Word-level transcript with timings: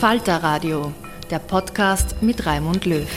Falter 0.00 0.42
Radio, 0.42 0.92
der 1.30 1.38
Podcast 1.38 2.16
mit 2.20 2.44
Raimund 2.44 2.84
Löw. 2.84 3.08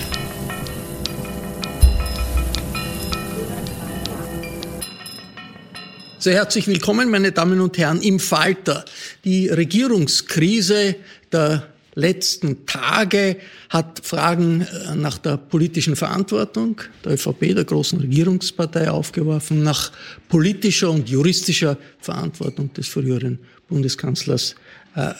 Sehr 6.19 6.35
herzlich 6.35 6.67
willkommen, 6.67 7.11
meine 7.11 7.33
Damen 7.33 7.59
und 7.59 7.77
Herren, 7.77 8.01
im 8.01 8.17
Falter. 8.21 8.85
Die 9.25 9.49
Regierungskrise 9.49 10.95
der 11.33 11.67
letzten 11.95 12.65
Tage 12.65 13.35
hat 13.69 13.99
Fragen 14.01 14.61
äh, 14.61 14.95
nach 14.95 15.17
der 15.17 15.35
politischen 15.35 15.97
Verantwortung 15.97 16.79
der 17.03 17.13
ÖVP, 17.13 17.55
der 17.55 17.65
großen 17.65 17.99
Regierungspartei, 17.99 18.89
aufgeworfen, 18.89 19.63
nach 19.63 19.91
politischer 20.29 20.91
und 20.91 21.09
juristischer 21.09 21.77
Verantwortung 21.99 22.71
des 22.73 22.87
früheren 22.87 23.39
Bundeskanzlers 23.67 24.55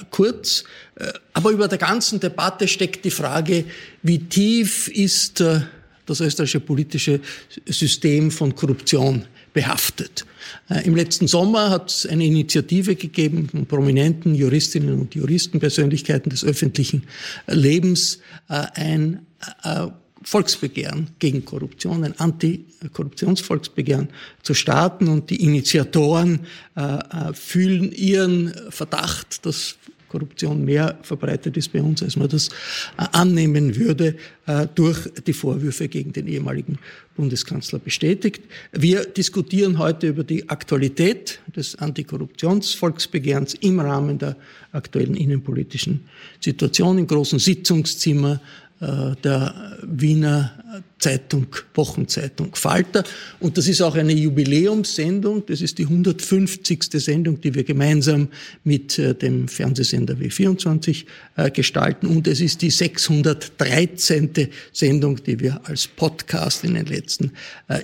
Kurz. 0.10 0.64
Äh, 0.96 1.12
aber 1.34 1.52
über 1.52 1.68
der 1.68 1.78
ganzen 1.78 2.20
Debatte 2.20 2.68
steckt 2.68 3.06
die 3.06 3.12
Frage, 3.12 3.66
wie 4.04 4.20
tief 4.20 4.88
ist 4.88 5.42
äh, 5.42 5.62
das 6.06 6.22
österreichische 6.22 6.60
politische 6.60 7.20
System 7.68 8.32
von 8.32 8.56
Korruption 8.56 9.26
behaftet. 9.54 10.26
Äh, 10.70 10.86
Im 10.86 10.96
letzten 10.96 11.28
Sommer 11.28 11.70
hat 11.70 11.90
es 11.90 12.06
eine 12.06 12.26
Initiative 12.26 12.96
gegeben 12.96 13.50
von 13.50 13.66
prominenten 13.66 14.36
Juristinnen 14.36 15.00
und 15.00 15.16
Juristen, 15.16 15.60
Persönlichkeiten 15.60 16.30
des 16.30 16.44
öffentlichen 16.44 17.04
Lebens, 17.48 18.20
äh, 18.50 18.66
ein 18.74 19.26
äh, 19.64 19.88
Volksbegehren 20.30 21.08
gegen 21.18 21.44
Korruption, 21.44 22.04
ein 22.04 22.20
Antikorruptionsvolksbegehren 22.20 24.10
zu 24.44 24.54
starten. 24.54 25.08
Und 25.08 25.32
die 25.32 25.44
Initiatoren 25.44 26.42
äh, 26.76 27.34
fühlen 27.34 27.92
ihren 27.92 28.54
Verdacht, 28.70 29.44
dass 29.48 29.78
Korruption 30.08 30.64
mehr 30.66 31.00
verbreitet 31.02 31.58
ist 31.58 31.72
bei 31.72 31.82
uns, 31.82 32.04
als 32.04 32.16
man 32.16 32.30
das 32.30 32.50
äh, 32.50 33.06
annehmen 33.12 33.76
würde, 33.76 34.18
äh, 34.46 34.68
durch 34.76 35.10
die 35.26 35.34
Vorwürfe 35.34 35.88
gegen 35.88 36.14
den 36.14 36.28
ehemaligen 36.28 36.78
Bundeskanzler 37.16 37.80
bestätigt. 37.80 38.44
Wir 38.72 39.06
diskutieren 39.06 39.80
heute 39.80 40.10
über 40.10 40.24
die 40.24 40.48
Aktualität 40.48 41.40
des 41.56 41.76
Antikorruptionsvolksbegehrens 41.76 43.56
im 43.56 43.80
Rahmen 43.80 44.20
der 44.20 44.36
aktuellen 44.74 45.16
innenpolitischen 45.16 46.02
Situation 46.40 47.00
im 47.00 47.08
großen 47.08 47.40
Sitzungszimmer 47.40 48.34
äh, 48.34 48.69
der 48.82 49.78
Wiener 49.84 50.54
Zeitung, 51.00 51.48
Wochenzeitung 51.74 52.56
Falter. 52.56 53.04
Und 53.40 53.58
das 53.58 53.68
ist 53.68 53.82
auch 53.82 53.96
eine 53.96 54.14
Jubiläumssendung. 54.14 55.46
Das 55.46 55.62
ist 55.62 55.78
die 55.78 55.84
150. 55.84 56.84
Sendung, 56.94 57.42
die 57.42 57.56
wir 57.56 57.64
gemeinsam 57.64 58.30
mit 58.64 59.00
äh, 59.00 59.16
dem 59.16 59.48
Fernsehsender 59.48 60.16
W24 60.16 61.06
äh, 61.36 61.52
gestalten. 61.52 62.08
Und 62.08 62.28
es 62.28 62.42
ist 62.42 62.62
die 62.62 62.70
613. 62.70 64.50
Sendung, 64.72 65.24
die 65.24 65.40
wir 65.40 65.62
als 65.66 65.88
Podcast 65.88 66.64
in 66.64 66.76
den 66.76 66.86
letzten 66.86 67.32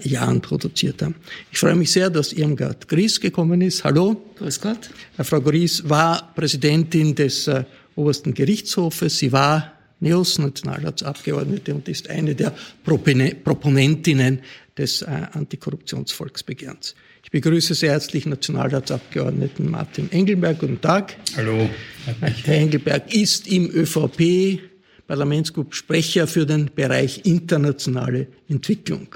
Jahren 0.04 0.42
produziert 0.42 1.02
haben. 1.02 1.16
Ich 1.52 1.60
freue 1.60 1.76
mich 1.76 1.92
sehr, 1.92 2.10
dass 2.10 2.34
Irmgard 2.34 2.88
Gries 2.88 3.20
gekommen 3.20 3.62
ist. 3.62 3.84
Hallo. 3.84 4.22
Grüß 4.38 4.62
Gott. 4.62 4.90
Frau 5.20 5.42
Gries 5.42 5.88
war 5.88 6.34
Präsidentin 6.36 7.16
des 7.16 7.50
obersten 7.96 8.34
Gerichtshofes. 8.34 9.18
Sie 9.18 9.32
war 9.32 9.75
Neos, 10.06 10.38
Nationalratsabgeordnete 10.38 11.74
und 11.74 11.90
ist 11.90 12.10
eine 12.12 12.36
der 12.36 12.54
Proponentinnen 12.84 14.40
des 14.78 15.02
äh, 15.02 15.08
Antikorruptionsvolksbegehrens. 15.32 16.94
Ich 17.24 17.32
begrüße 17.32 17.74
sehr 17.74 17.94
herzlich 17.94 18.28
Nationalratsabgeordneten 18.28 19.70
Martin 19.70 20.12
Engelberg. 20.12 20.60
Guten 20.60 20.80
Tag. 20.80 21.18
Hallo. 21.36 21.68
Herr 22.22 22.56
Engelberg 22.56 23.12
ist 23.14 23.48
im 23.48 23.68
ÖVP 23.72 24.60
Parlamentsgruppe 25.08 25.76
Sprecher 25.76 26.28
für 26.28 26.46
den 26.46 26.70
Bereich 26.76 27.22
internationale 27.24 28.28
Entwicklung. 28.48 29.08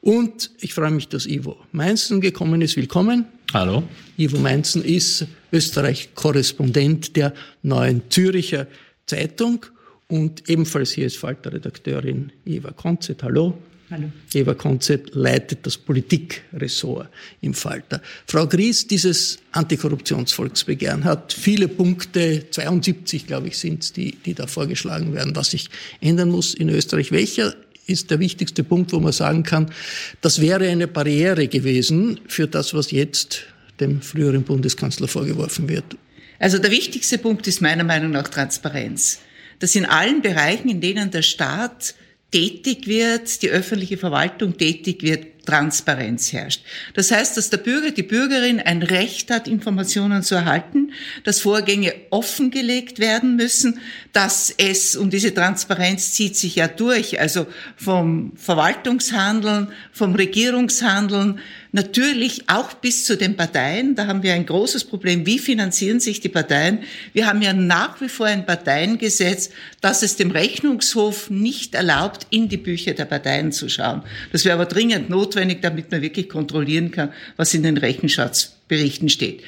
Und 0.00 0.52
ich 0.60 0.72
freue 0.72 0.92
mich, 0.92 1.08
dass 1.08 1.26
Ivo 1.26 1.56
Meinzen 1.72 2.20
gekommen 2.20 2.62
ist. 2.62 2.76
Willkommen. 2.76 3.26
Hallo. 3.52 3.82
Ivo 4.16 4.38
Meinzen 4.38 4.84
ist 4.84 5.26
Österreich-Korrespondent 5.52 7.16
der 7.16 7.34
Neuen 7.62 8.02
Züricher 8.08 8.68
Zeitung 9.06 9.66
und 10.10 10.48
ebenfalls 10.48 10.92
hier 10.92 11.06
ist 11.06 11.16
Falter-Redakteurin 11.16 12.32
Eva 12.44 12.72
Konzett. 12.72 13.22
Hallo. 13.22 13.56
Hallo. 13.90 14.10
Eva 14.34 14.54
Konzett 14.54 15.14
leitet 15.14 15.66
das 15.66 15.76
Politikressort 15.76 17.08
im 17.40 17.54
Falter. 17.54 18.00
Frau 18.26 18.46
Gries, 18.46 18.86
dieses 18.86 19.38
Antikorruptionsvolksbegehren 19.52 21.04
hat 21.04 21.32
viele 21.32 21.66
Punkte, 21.66 22.44
72 22.50 23.26
glaube 23.26 23.48
ich 23.48 23.58
sind 23.58 23.82
es, 23.82 23.92
die, 23.92 24.12
die 24.12 24.34
da 24.34 24.46
vorgeschlagen 24.46 25.12
werden, 25.12 25.34
was 25.34 25.50
sich 25.50 25.70
ändern 26.00 26.30
muss 26.30 26.54
in 26.54 26.68
Österreich. 26.68 27.10
Welcher 27.10 27.54
ist 27.86 28.12
der 28.12 28.20
wichtigste 28.20 28.62
Punkt, 28.62 28.92
wo 28.92 29.00
man 29.00 29.12
sagen 29.12 29.42
kann, 29.42 29.72
das 30.20 30.40
wäre 30.40 30.68
eine 30.68 30.86
Barriere 30.86 31.48
gewesen 31.48 32.20
für 32.28 32.46
das, 32.46 32.74
was 32.74 32.92
jetzt 32.92 33.42
dem 33.80 34.02
früheren 34.02 34.44
Bundeskanzler 34.44 35.08
vorgeworfen 35.08 35.68
wird? 35.68 35.96
Also 36.38 36.58
der 36.58 36.70
wichtigste 36.70 37.18
Punkt 37.18 37.46
ist 37.48 37.60
meiner 37.60 37.84
Meinung 37.84 38.12
nach 38.12 38.28
Transparenz. 38.28 39.18
Dass 39.60 39.74
in 39.74 39.86
allen 39.86 40.20
Bereichen, 40.20 40.68
in 40.68 40.80
denen 40.80 41.10
der 41.10 41.22
Staat 41.22 41.94
tätig 42.32 42.86
wird, 42.86 43.42
die 43.42 43.50
öffentliche 43.50 43.98
Verwaltung 43.98 44.56
tätig 44.56 45.02
wird, 45.02 45.26
Transparenz 45.46 46.32
herrscht. 46.32 46.62
Das 46.94 47.10
heißt, 47.10 47.36
dass 47.36 47.50
der 47.50 47.56
Bürger, 47.56 47.90
die 47.90 48.02
Bürgerin 48.02 48.60
ein 48.60 48.82
Recht 48.82 49.30
hat, 49.30 49.48
Informationen 49.48 50.22
zu 50.22 50.34
erhalten, 50.36 50.92
dass 51.24 51.40
Vorgänge 51.40 51.94
offengelegt 52.10 52.98
werden 52.98 53.36
müssen, 53.36 53.80
dass 54.12 54.54
es, 54.56 54.96
und 54.96 55.12
diese 55.12 55.34
Transparenz 55.34 56.12
zieht 56.12 56.36
sich 56.36 56.56
ja 56.56 56.68
durch, 56.68 57.18
also 57.18 57.46
vom 57.76 58.32
Verwaltungshandeln, 58.36 59.68
vom 59.92 60.14
Regierungshandeln, 60.14 61.40
Natürlich 61.72 62.48
auch 62.48 62.72
bis 62.74 63.04
zu 63.04 63.16
den 63.16 63.36
Parteien. 63.36 63.94
Da 63.94 64.08
haben 64.08 64.24
wir 64.24 64.34
ein 64.34 64.46
großes 64.46 64.84
Problem. 64.84 65.24
Wie 65.24 65.38
finanzieren 65.38 66.00
sich 66.00 66.20
die 66.20 66.28
Parteien? 66.28 66.80
Wir 67.12 67.26
haben 67.26 67.42
ja 67.42 67.52
nach 67.52 68.00
wie 68.00 68.08
vor 68.08 68.26
ein 68.26 68.44
Parteiengesetz, 68.44 69.50
das 69.80 70.02
es 70.02 70.16
dem 70.16 70.32
Rechnungshof 70.32 71.30
nicht 71.30 71.76
erlaubt, 71.76 72.26
in 72.30 72.48
die 72.48 72.56
Bücher 72.56 72.94
der 72.94 73.04
Parteien 73.04 73.52
zu 73.52 73.68
schauen. 73.68 74.02
Das 74.32 74.44
wäre 74.44 74.54
aber 74.54 74.66
dringend 74.66 75.10
notwendig, 75.10 75.62
damit 75.62 75.92
man 75.92 76.02
wirklich 76.02 76.28
kontrollieren 76.28 76.90
kann, 76.90 77.12
was 77.36 77.54
in 77.54 77.62
den 77.62 77.76
Rechenschatzberichten 77.76 79.08
steht. 79.08 79.42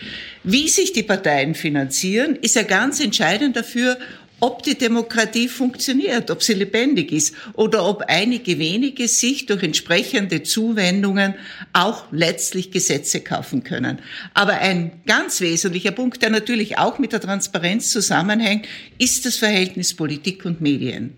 Wie 0.44 0.68
sich 0.68 0.92
die 0.92 1.02
Parteien 1.02 1.56
finanzieren, 1.56 2.36
ist 2.36 2.54
ja 2.54 2.62
ganz 2.62 3.00
entscheidend 3.00 3.56
dafür, 3.56 3.98
ob 4.42 4.64
die 4.64 4.76
Demokratie 4.76 5.46
funktioniert, 5.46 6.28
ob 6.32 6.42
sie 6.42 6.54
lebendig 6.54 7.12
ist 7.12 7.32
oder 7.52 7.88
ob 7.88 8.02
einige 8.08 8.58
wenige 8.58 9.06
sich 9.06 9.46
durch 9.46 9.62
entsprechende 9.62 10.42
Zuwendungen 10.42 11.34
auch 11.72 12.06
letztlich 12.10 12.72
Gesetze 12.72 13.20
kaufen 13.20 13.62
können. 13.62 14.00
Aber 14.34 14.54
ein 14.54 15.00
ganz 15.06 15.40
wesentlicher 15.40 15.92
Punkt, 15.92 16.22
der 16.22 16.30
natürlich 16.30 16.76
auch 16.76 16.98
mit 16.98 17.12
der 17.12 17.20
Transparenz 17.20 17.92
zusammenhängt, 17.92 18.66
ist 18.98 19.24
das 19.26 19.36
Verhältnis 19.36 19.94
Politik 19.94 20.44
und 20.44 20.60
Medien 20.60 21.14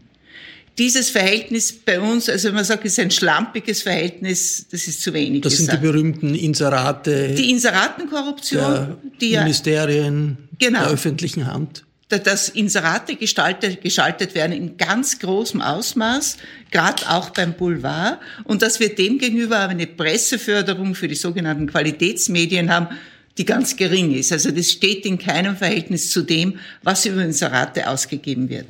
dieses 0.77 1.09
Verhältnis 1.09 1.73
bei 1.73 2.01
uns, 2.01 2.29
also 2.29 2.49
wenn 2.49 2.57
man 2.57 2.65
sagt, 2.65 2.85
es 2.85 2.95
ist 2.95 2.99
ein 2.99 3.13
schlampiges 3.13 3.83
Verhältnis, 3.83 4.67
das 4.73 4.89
ist 4.89 5.03
zu 5.03 5.15
wenig. 5.15 5.43
Das 5.43 5.57
gesagt. 5.57 5.71
sind 5.71 5.81
die 5.81 5.87
berühmten 5.87 6.35
Inserate. 6.35 7.33
Die 7.33 7.53
Inseratenkorruption, 7.53 8.97
die 9.21 9.31
ja, 9.31 9.45
Ministerien 9.45 10.49
genau, 10.59 10.81
der 10.81 10.89
öffentlichen 10.89 11.47
Hand 11.47 11.85
dass 12.09 12.49
Inserate 12.49 13.17
gestaltet, 13.17 13.81
geschaltet 13.83 14.35
werden 14.35 14.53
in 14.53 14.77
ganz 14.77 15.19
großem 15.19 15.61
Ausmaß, 15.61 16.37
gerade 16.71 17.09
auch 17.11 17.31
beim 17.31 17.55
Boulevard, 17.55 18.19
und 18.45 18.63
dass 18.63 18.81
wir 18.81 18.95
demgegenüber 18.95 19.61
eine 19.69 19.87
Presseförderung 19.87 20.95
für 20.95 21.09
die 21.09 21.15
sogenannten 21.15 21.67
Qualitätsmedien 21.67 22.73
haben, 22.73 22.89
die 23.37 23.45
ganz 23.45 23.77
gering 23.77 24.15
ist. 24.15 24.31
Also 24.33 24.53
das 24.53 24.71
steht 24.71 25.05
in 25.05 25.19
keinem 25.19 25.57
Verhältnis 25.57 26.11
zu 26.11 26.23
dem, 26.23 26.59
was 26.83 27.05
über 27.05 27.23
Inserate 27.23 27.89
ausgegeben 27.89 28.49
wird. 28.49 28.67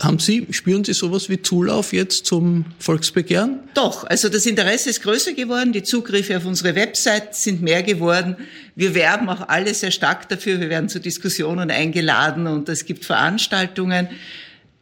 Haben 0.00 0.18
Sie, 0.18 0.46
spüren 0.50 0.82
Sie 0.82 0.94
sowas 0.94 1.28
wie 1.28 1.42
Zulauf 1.42 1.92
jetzt 1.92 2.24
zum 2.24 2.64
Volksbegehren? 2.78 3.60
Doch, 3.74 4.04
also 4.04 4.30
das 4.30 4.46
Interesse 4.46 4.90
ist 4.90 5.02
größer 5.02 5.34
geworden, 5.34 5.72
die 5.72 5.82
Zugriffe 5.82 6.38
auf 6.38 6.46
unsere 6.46 6.74
Website 6.74 7.34
sind 7.34 7.60
mehr 7.60 7.82
geworden. 7.82 8.36
Wir 8.74 8.94
werben 8.94 9.28
auch 9.28 9.46
alle 9.48 9.74
sehr 9.74 9.90
stark 9.90 10.28
dafür, 10.30 10.58
wir 10.58 10.70
werden 10.70 10.88
zu 10.88 11.00
Diskussionen 11.00 11.70
eingeladen 11.70 12.46
und 12.46 12.68
es 12.70 12.86
gibt 12.86 13.04
Veranstaltungen 13.04 14.08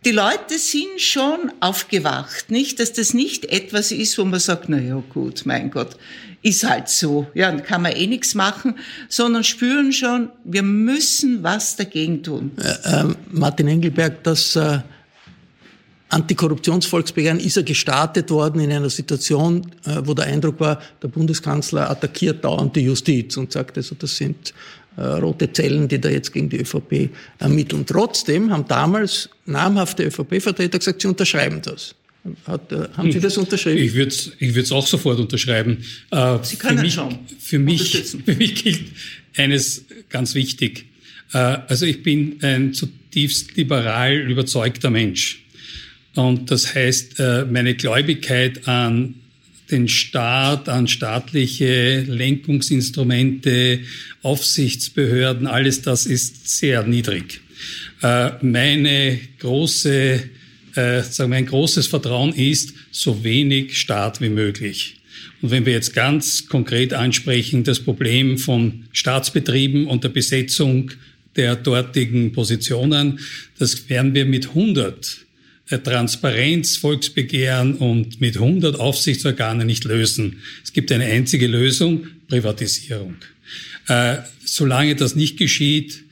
die 0.04 0.12
Leute 0.12 0.56
sind 0.56 1.00
schon 1.00 1.52
aufgewacht, 1.58 2.48
nicht, 2.48 2.78
dass 2.78 2.92
das 2.92 3.12
nicht 3.12 3.46
etwas 3.46 3.90
ist, 3.90 4.16
wo 4.18 4.24
man 4.24 4.38
sagt, 4.38 4.68
na 4.68 4.78
ja, 4.78 5.02
gut, 5.12 5.42
mein 5.46 5.68
Gott, 5.72 5.96
ist 6.46 6.62
halt 6.62 6.88
so, 6.88 7.26
ja, 7.34 7.50
dann 7.50 7.64
kann 7.64 7.82
man 7.82 7.92
eh 7.92 8.06
nichts 8.06 8.36
machen, 8.36 8.76
sondern 9.08 9.42
spüren 9.42 9.92
schon, 9.92 10.30
wir 10.44 10.62
müssen 10.62 11.42
was 11.42 11.74
dagegen 11.74 12.22
tun. 12.22 12.52
Äh, 12.56 13.00
äh, 13.00 13.14
Martin 13.32 13.66
Engelberg, 13.66 14.22
das 14.22 14.54
äh, 14.54 14.78
Antikorruptionsvolksbegehren 16.08 17.40
ist 17.40 17.56
ja 17.56 17.62
gestartet 17.62 18.30
worden 18.30 18.60
in 18.60 18.70
einer 18.70 18.90
Situation, 18.90 19.72
äh, 19.84 20.02
wo 20.04 20.14
der 20.14 20.26
Eindruck 20.26 20.60
war, 20.60 20.80
der 21.02 21.08
Bundeskanzler 21.08 21.90
attackiert 21.90 22.44
dauernd 22.44 22.76
die 22.76 22.82
Justiz 22.82 23.36
und 23.36 23.50
sagt 23.50 23.76
also, 23.76 23.96
das 23.98 24.16
sind 24.16 24.54
äh, 24.96 25.02
rote 25.02 25.52
Zellen, 25.52 25.88
die 25.88 26.00
da 26.00 26.08
jetzt 26.08 26.32
gegen 26.32 26.48
die 26.48 26.60
ÖVP 26.60 27.10
ermitteln. 27.40 27.84
Trotzdem 27.84 28.52
haben 28.52 28.68
damals 28.68 29.28
namhafte 29.46 30.04
ÖVP-Vertreter 30.04 30.78
gesagt, 30.78 31.02
sie 31.02 31.08
unterschreiben 31.08 31.60
das. 31.60 31.96
Hat, 32.46 32.72
äh, 32.72 32.88
haben 32.96 33.12
Sie 33.12 33.20
das 33.20 33.36
unterschrieben? 33.36 33.82
Ich 33.82 33.94
würde 33.94 34.08
es 34.08 34.32
ich 34.38 34.54
würd's 34.54 34.72
auch 34.72 34.86
sofort 34.86 35.18
unterschreiben. 35.18 35.78
Äh, 36.10 36.38
Sie 36.42 36.56
können 36.56 36.78
für 36.78 36.84
mich, 36.84 36.94
schon 36.94 37.18
für 37.38 37.58
mich, 37.58 37.96
für 38.24 38.34
mich 38.34 38.54
gilt 38.62 38.80
eines 39.36 39.84
ganz 40.08 40.34
wichtig. 40.34 40.86
Äh, 41.32 41.38
also 41.38 41.86
ich 41.86 42.02
bin 42.02 42.38
ein 42.42 42.74
zutiefst 42.74 43.56
liberal 43.56 44.16
überzeugter 44.16 44.90
Mensch. 44.90 45.42
Und 46.14 46.50
das 46.50 46.74
heißt, 46.74 47.20
äh, 47.20 47.44
meine 47.44 47.74
Gläubigkeit 47.74 48.66
an 48.66 49.16
den 49.70 49.88
Staat, 49.88 50.68
an 50.68 50.88
staatliche 50.88 52.00
Lenkungsinstrumente, 52.02 53.80
Aufsichtsbehörden, 54.22 55.46
alles 55.46 55.82
das 55.82 56.06
ist 56.06 56.48
sehr 56.48 56.84
niedrig. 56.84 57.40
Äh, 58.02 58.30
meine 58.42 59.18
große, 59.38 60.22
äh, 60.76 61.02
sagen 61.02 61.30
wir, 61.30 61.38
ein 61.38 61.46
großes 61.46 61.86
Vertrauen 61.86 62.32
ist, 62.32 62.74
so 62.90 63.24
wenig 63.24 63.78
Staat 63.78 64.20
wie 64.20 64.28
möglich. 64.28 64.96
Und 65.42 65.50
wenn 65.50 65.66
wir 65.66 65.72
jetzt 65.72 65.94
ganz 65.94 66.48
konkret 66.48 66.94
ansprechen, 66.94 67.64
das 67.64 67.80
Problem 67.80 68.38
von 68.38 68.84
Staatsbetrieben 68.92 69.86
und 69.86 70.04
der 70.04 70.08
Besetzung 70.08 70.90
der 71.36 71.56
dortigen 71.56 72.32
Positionen, 72.32 73.20
das 73.58 73.88
werden 73.88 74.14
wir 74.14 74.24
mit 74.24 74.48
100 74.48 75.18
äh, 75.68 75.78
Transparenz, 75.78 76.76
Volksbegehren 76.76 77.74
und 77.74 78.20
mit 78.20 78.36
100 78.36 78.78
Aufsichtsorganen 78.78 79.66
nicht 79.66 79.84
lösen. 79.84 80.40
Es 80.64 80.72
gibt 80.72 80.90
eine 80.92 81.04
einzige 81.04 81.46
Lösung, 81.46 82.06
Privatisierung. 82.28 83.16
Äh, 83.88 84.18
solange 84.44 84.96
das 84.96 85.14
nicht 85.14 85.36
geschieht, 85.36 86.04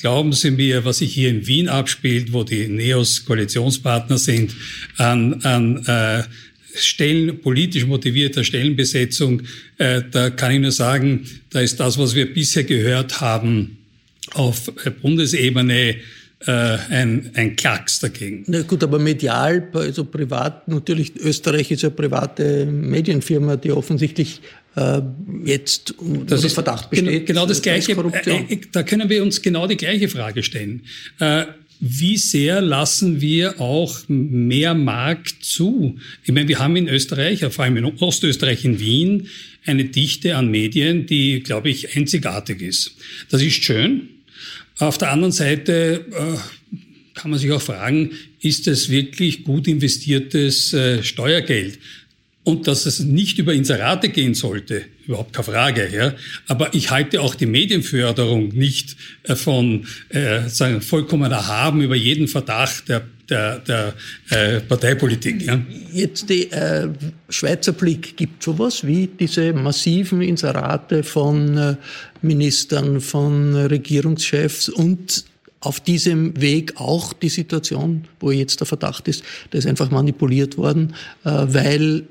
glauben 0.00 0.32
Sie 0.32 0.50
mir, 0.50 0.84
was 0.84 0.98
sich 0.98 1.12
hier 1.12 1.28
in 1.28 1.46
Wien 1.46 1.68
abspielt, 1.68 2.32
wo 2.32 2.44
die 2.44 2.68
Neos 2.68 3.24
Koalitionspartner 3.24 4.18
sind, 4.18 4.54
an, 4.96 5.42
an 5.42 5.84
äh, 5.86 6.22
Stellen, 6.74 7.40
politisch 7.40 7.86
motivierter 7.86 8.44
Stellenbesetzung, 8.44 9.42
äh, 9.78 10.02
da 10.10 10.30
kann 10.30 10.52
ich 10.52 10.60
nur 10.60 10.72
sagen, 10.72 11.26
da 11.50 11.60
ist 11.60 11.80
das, 11.80 11.98
was 11.98 12.14
wir 12.14 12.32
bisher 12.32 12.64
gehört 12.64 13.20
haben, 13.20 13.78
auf 14.34 14.72
Bundesebene 15.02 15.96
äh, 16.46 16.50
ein, 16.90 17.30
ein 17.34 17.56
Klacks 17.56 18.00
dagegen. 18.00 18.44
Na 18.46 18.62
gut, 18.62 18.82
aber 18.84 18.98
medial, 18.98 19.68
also 19.72 20.04
privat, 20.04 20.68
natürlich, 20.68 21.16
Österreich 21.16 21.70
ist 21.70 21.84
eine 21.84 21.90
private 21.90 22.66
Medienfirma, 22.66 23.56
die 23.56 23.72
offensichtlich 23.72 24.40
äh, 24.76 25.00
jetzt 25.44 25.94
das 26.26 26.44
ist 26.44 26.54
Verdacht 26.54 26.90
besteht. 26.90 27.26
Genau 27.26 27.46
das 27.46 27.60
Gleiche. 27.60 27.92
Äh, 27.92 28.54
äh, 28.54 28.60
da 28.72 28.82
können 28.82 29.08
wir 29.08 29.22
uns 29.22 29.42
genau 29.42 29.66
die 29.66 29.76
gleiche 29.76 30.08
Frage 30.08 30.42
stellen. 30.42 30.82
Äh, 31.18 31.46
wie 31.80 32.16
sehr 32.16 32.60
lassen 32.60 33.20
wir 33.20 33.60
auch 33.60 34.00
mehr 34.08 34.74
Markt 34.74 35.44
zu? 35.44 35.96
Ich 36.24 36.32
meine, 36.32 36.48
wir 36.48 36.58
haben 36.58 36.74
in 36.76 36.88
Österreich, 36.88 37.44
vor 37.50 37.64
allem 37.64 37.76
in 37.76 37.84
Ostösterreich, 37.84 38.64
in 38.64 38.80
Wien, 38.80 39.28
eine 39.64 39.84
Dichte 39.84 40.36
an 40.36 40.50
Medien, 40.50 41.06
die, 41.06 41.40
glaube 41.40 41.68
ich, 41.68 41.96
einzigartig 41.96 42.62
ist. 42.62 42.96
Das 43.30 43.42
ist 43.42 43.62
schön. 43.62 44.08
Auf 44.78 44.98
der 44.98 45.10
anderen 45.10 45.32
Seite 45.32 46.04
äh, 46.12 46.38
kann 47.14 47.30
man 47.30 47.40
sich 47.40 47.50
auch 47.50 47.60
fragen, 47.60 48.12
ist 48.40 48.68
es 48.68 48.90
wirklich 48.90 49.44
gut 49.44 49.66
investiertes 49.66 50.72
äh, 50.72 51.02
Steuergeld? 51.02 51.78
Und 52.44 52.66
dass 52.66 52.86
es 52.86 53.00
nicht 53.00 53.38
über 53.38 53.52
Inserate 53.52 54.08
gehen 54.08 54.34
sollte, 54.34 54.84
überhaupt 55.06 55.34
keine 55.34 55.44
Frage. 55.44 55.90
Ja. 55.92 56.14
Aber 56.46 56.74
ich 56.74 56.90
halte 56.90 57.20
auch 57.20 57.34
die 57.34 57.46
Medienförderung 57.46 58.48
nicht 58.48 58.96
äh, 59.24 59.34
von 59.34 59.86
äh, 60.08 60.48
sagen, 60.48 60.80
vollkommen 60.80 61.30
erhaben 61.30 61.82
über 61.82 61.96
jeden 61.96 62.28
Verdacht 62.28 62.88
der 62.88 63.06
der, 63.28 63.58
der 63.60 63.94
äh, 64.30 64.60
Parteipolitik. 64.60 65.42
Ja. 65.42 65.60
Jetzt 65.92 66.28
die 66.30 66.50
äh, 66.50 66.88
Schweizer 67.28 67.72
Blick 67.72 68.16
gibt 68.16 68.42
sowas 68.42 68.86
wie 68.86 69.06
diese 69.06 69.52
massiven 69.52 70.22
Inserate 70.22 71.02
von 71.02 71.56
äh, 71.56 71.76
Ministern, 72.22 73.00
von 73.00 73.54
Regierungschefs 73.54 74.68
und 74.68 75.24
auf 75.60 75.80
diesem 75.80 76.40
Weg 76.40 76.74
auch 76.76 77.12
die 77.12 77.28
Situation, 77.28 78.04
wo 78.20 78.30
jetzt 78.30 78.60
der 78.60 78.66
Verdacht 78.66 79.08
ist, 79.08 79.24
da 79.50 79.58
ist 79.58 79.66
einfach 79.66 79.90
manipuliert 79.90 80.56
worden, 80.56 80.94
äh, 81.24 81.30
weil 81.30 82.04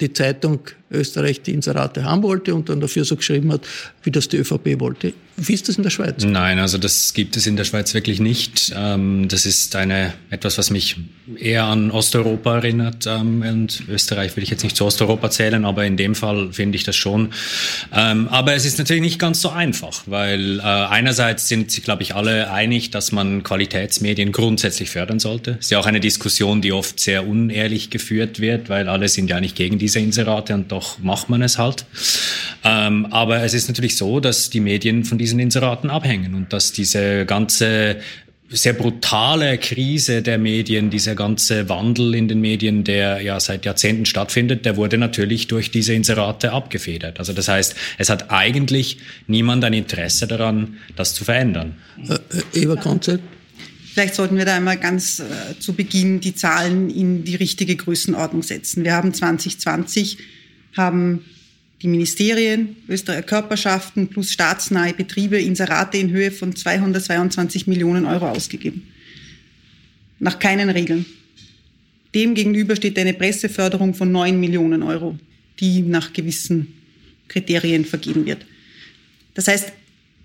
die 0.00 0.12
Zeitung 0.12 0.60
Österreich 0.90 1.42
die 1.42 1.52
Inserate 1.52 2.04
haben 2.04 2.22
wollte 2.22 2.54
und 2.54 2.68
dann 2.68 2.80
dafür 2.80 3.04
so 3.04 3.16
geschrieben 3.16 3.52
hat, 3.52 3.66
wie 4.02 4.10
das 4.10 4.28
die 4.28 4.38
ÖVP 4.38 4.80
wollte. 4.80 5.12
Wie 5.42 5.54
ist 5.54 5.68
das 5.68 5.76
in 5.76 5.82
der 5.82 5.90
Schweiz? 5.90 6.22
Nein, 6.22 6.58
also 6.58 6.76
das 6.76 7.14
gibt 7.14 7.34
es 7.34 7.46
in 7.46 7.56
der 7.56 7.64
Schweiz 7.64 7.94
wirklich 7.94 8.20
nicht. 8.20 8.72
Ähm, 8.76 9.26
das 9.28 9.46
ist 9.46 9.74
eine, 9.74 10.12
etwas, 10.28 10.58
was 10.58 10.68
mich 10.68 10.96
eher 11.38 11.64
an 11.64 11.90
Osteuropa 11.90 12.56
erinnert. 12.56 13.06
Ähm, 13.06 13.40
und 13.40 13.84
Österreich 13.88 14.36
will 14.36 14.42
ich 14.42 14.50
jetzt 14.50 14.64
nicht 14.64 14.76
zu 14.76 14.84
Osteuropa 14.84 15.30
zählen, 15.30 15.64
aber 15.64 15.86
in 15.86 15.96
dem 15.96 16.14
Fall 16.14 16.52
finde 16.52 16.76
ich 16.76 16.84
das 16.84 16.94
schon. 16.96 17.32
Ähm, 17.90 18.28
aber 18.28 18.54
es 18.54 18.66
ist 18.66 18.78
natürlich 18.78 19.00
nicht 19.00 19.18
ganz 19.18 19.40
so 19.40 19.48
einfach, 19.48 20.02
weil 20.06 20.60
äh, 20.60 20.62
einerseits 20.62 21.48
sind 21.48 21.70
sich, 21.70 21.84
glaube 21.84 22.02
ich, 22.02 22.14
alle 22.14 22.50
einig, 22.50 22.90
dass 22.90 23.10
man 23.10 23.42
Qualitätsmedien 23.42 24.32
grundsätzlich 24.32 24.90
fördern 24.90 25.20
sollte. 25.20 25.56
Ist 25.58 25.70
ja 25.70 25.78
auch 25.78 25.86
eine 25.86 26.00
Diskussion, 26.00 26.60
die 26.60 26.72
oft 26.72 27.00
sehr 27.00 27.26
unehrlich 27.26 27.88
geführt 27.88 28.40
wird, 28.40 28.68
weil 28.68 28.90
alle 28.90 29.08
sind 29.08 29.30
ja 29.30 29.40
nicht 29.40 29.56
gegen 29.56 29.78
diese 29.78 30.00
Inserate 30.00 30.52
und 30.52 30.70
doch 30.70 30.98
macht 30.98 31.30
man 31.30 31.40
es 31.40 31.56
halt. 31.56 31.86
Aber 32.62 33.42
es 33.42 33.54
ist 33.54 33.68
natürlich 33.68 33.96
so, 33.96 34.20
dass 34.20 34.50
die 34.50 34.60
Medien 34.60 35.04
von 35.04 35.16
diesen 35.16 35.29
diesen 35.30 35.40
Inseraten 35.40 35.90
abhängen 35.90 36.34
und 36.34 36.52
dass 36.52 36.72
diese 36.72 37.24
ganze 37.24 38.00
sehr 38.52 38.72
brutale 38.72 39.58
Krise 39.58 40.22
der 40.22 40.36
Medien, 40.36 40.90
dieser 40.90 41.14
ganze 41.14 41.68
Wandel 41.68 42.16
in 42.16 42.26
den 42.26 42.40
Medien, 42.40 42.82
der 42.82 43.20
ja 43.20 43.38
seit 43.38 43.64
Jahrzehnten 43.64 44.06
stattfindet, 44.06 44.64
der 44.64 44.76
wurde 44.76 44.98
natürlich 44.98 45.46
durch 45.46 45.70
diese 45.70 45.94
Inserate 45.94 46.50
abgefedert. 46.50 47.20
Also 47.20 47.32
das 47.32 47.46
heißt, 47.46 47.76
es 47.98 48.10
hat 48.10 48.32
eigentlich 48.32 48.98
niemand 49.28 49.64
ein 49.64 49.72
Interesse 49.72 50.26
daran, 50.26 50.78
das 50.96 51.14
zu 51.14 51.24
verändern. 51.24 51.76
Äh, 52.08 52.14
äh 52.14 52.62
Eva 52.64 52.74
Konzept? 52.74 53.22
Vielleicht 53.92 54.16
sollten 54.16 54.36
wir 54.36 54.44
da 54.44 54.56
einmal 54.56 54.78
ganz 54.78 55.20
äh, 55.20 55.58
zu 55.60 55.74
Beginn 55.74 56.18
die 56.20 56.34
Zahlen 56.34 56.90
in 56.90 57.22
die 57.22 57.36
richtige 57.36 57.76
Größenordnung 57.76 58.42
setzen. 58.42 58.82
Wir 58.82 58.94
haben 58.94 59.14
2020 59.14 60.18
haben 60.76 61.24
die 61.82 61.88
Ministerien, 61.88 62.76
Österreicher 62.88 63.22
Körperschaften 63.22 64.08
plus 64.08 64.32
staatsnahe 64.32 64.92
Betriebe 64.92 65.40
Inserate 65.40 65.96
in 65.96 66.10
Höhe 66.10 66.30
von 66.30 66.54
222 66.54 67.66
Millionen 67.66 68.04
Euro 68.04 68.28
ausgegeben. 68.28 68.88
Nach 70.18 70.38
keinen 70.38 70.68
Regeln. 70.68 71.06
Demgegenüber 72.14 72.76
steht 72.76 72.98
eine 72.98 73.14
Presseförderung 73.14 73.94
von 73.94 74.12
9 74.12 74.38
Millionen 74.38 74.82
Euro, 74.82 75.18
die 75.58 75.80
nach 75.80 76.12
gewissen 76.12 76.74
Kriterien 77.28 77.84
vergeben 77.84 78.26
wird. 78.26 78.44
Das 79.34 79.48
heißt, 79.48 79.72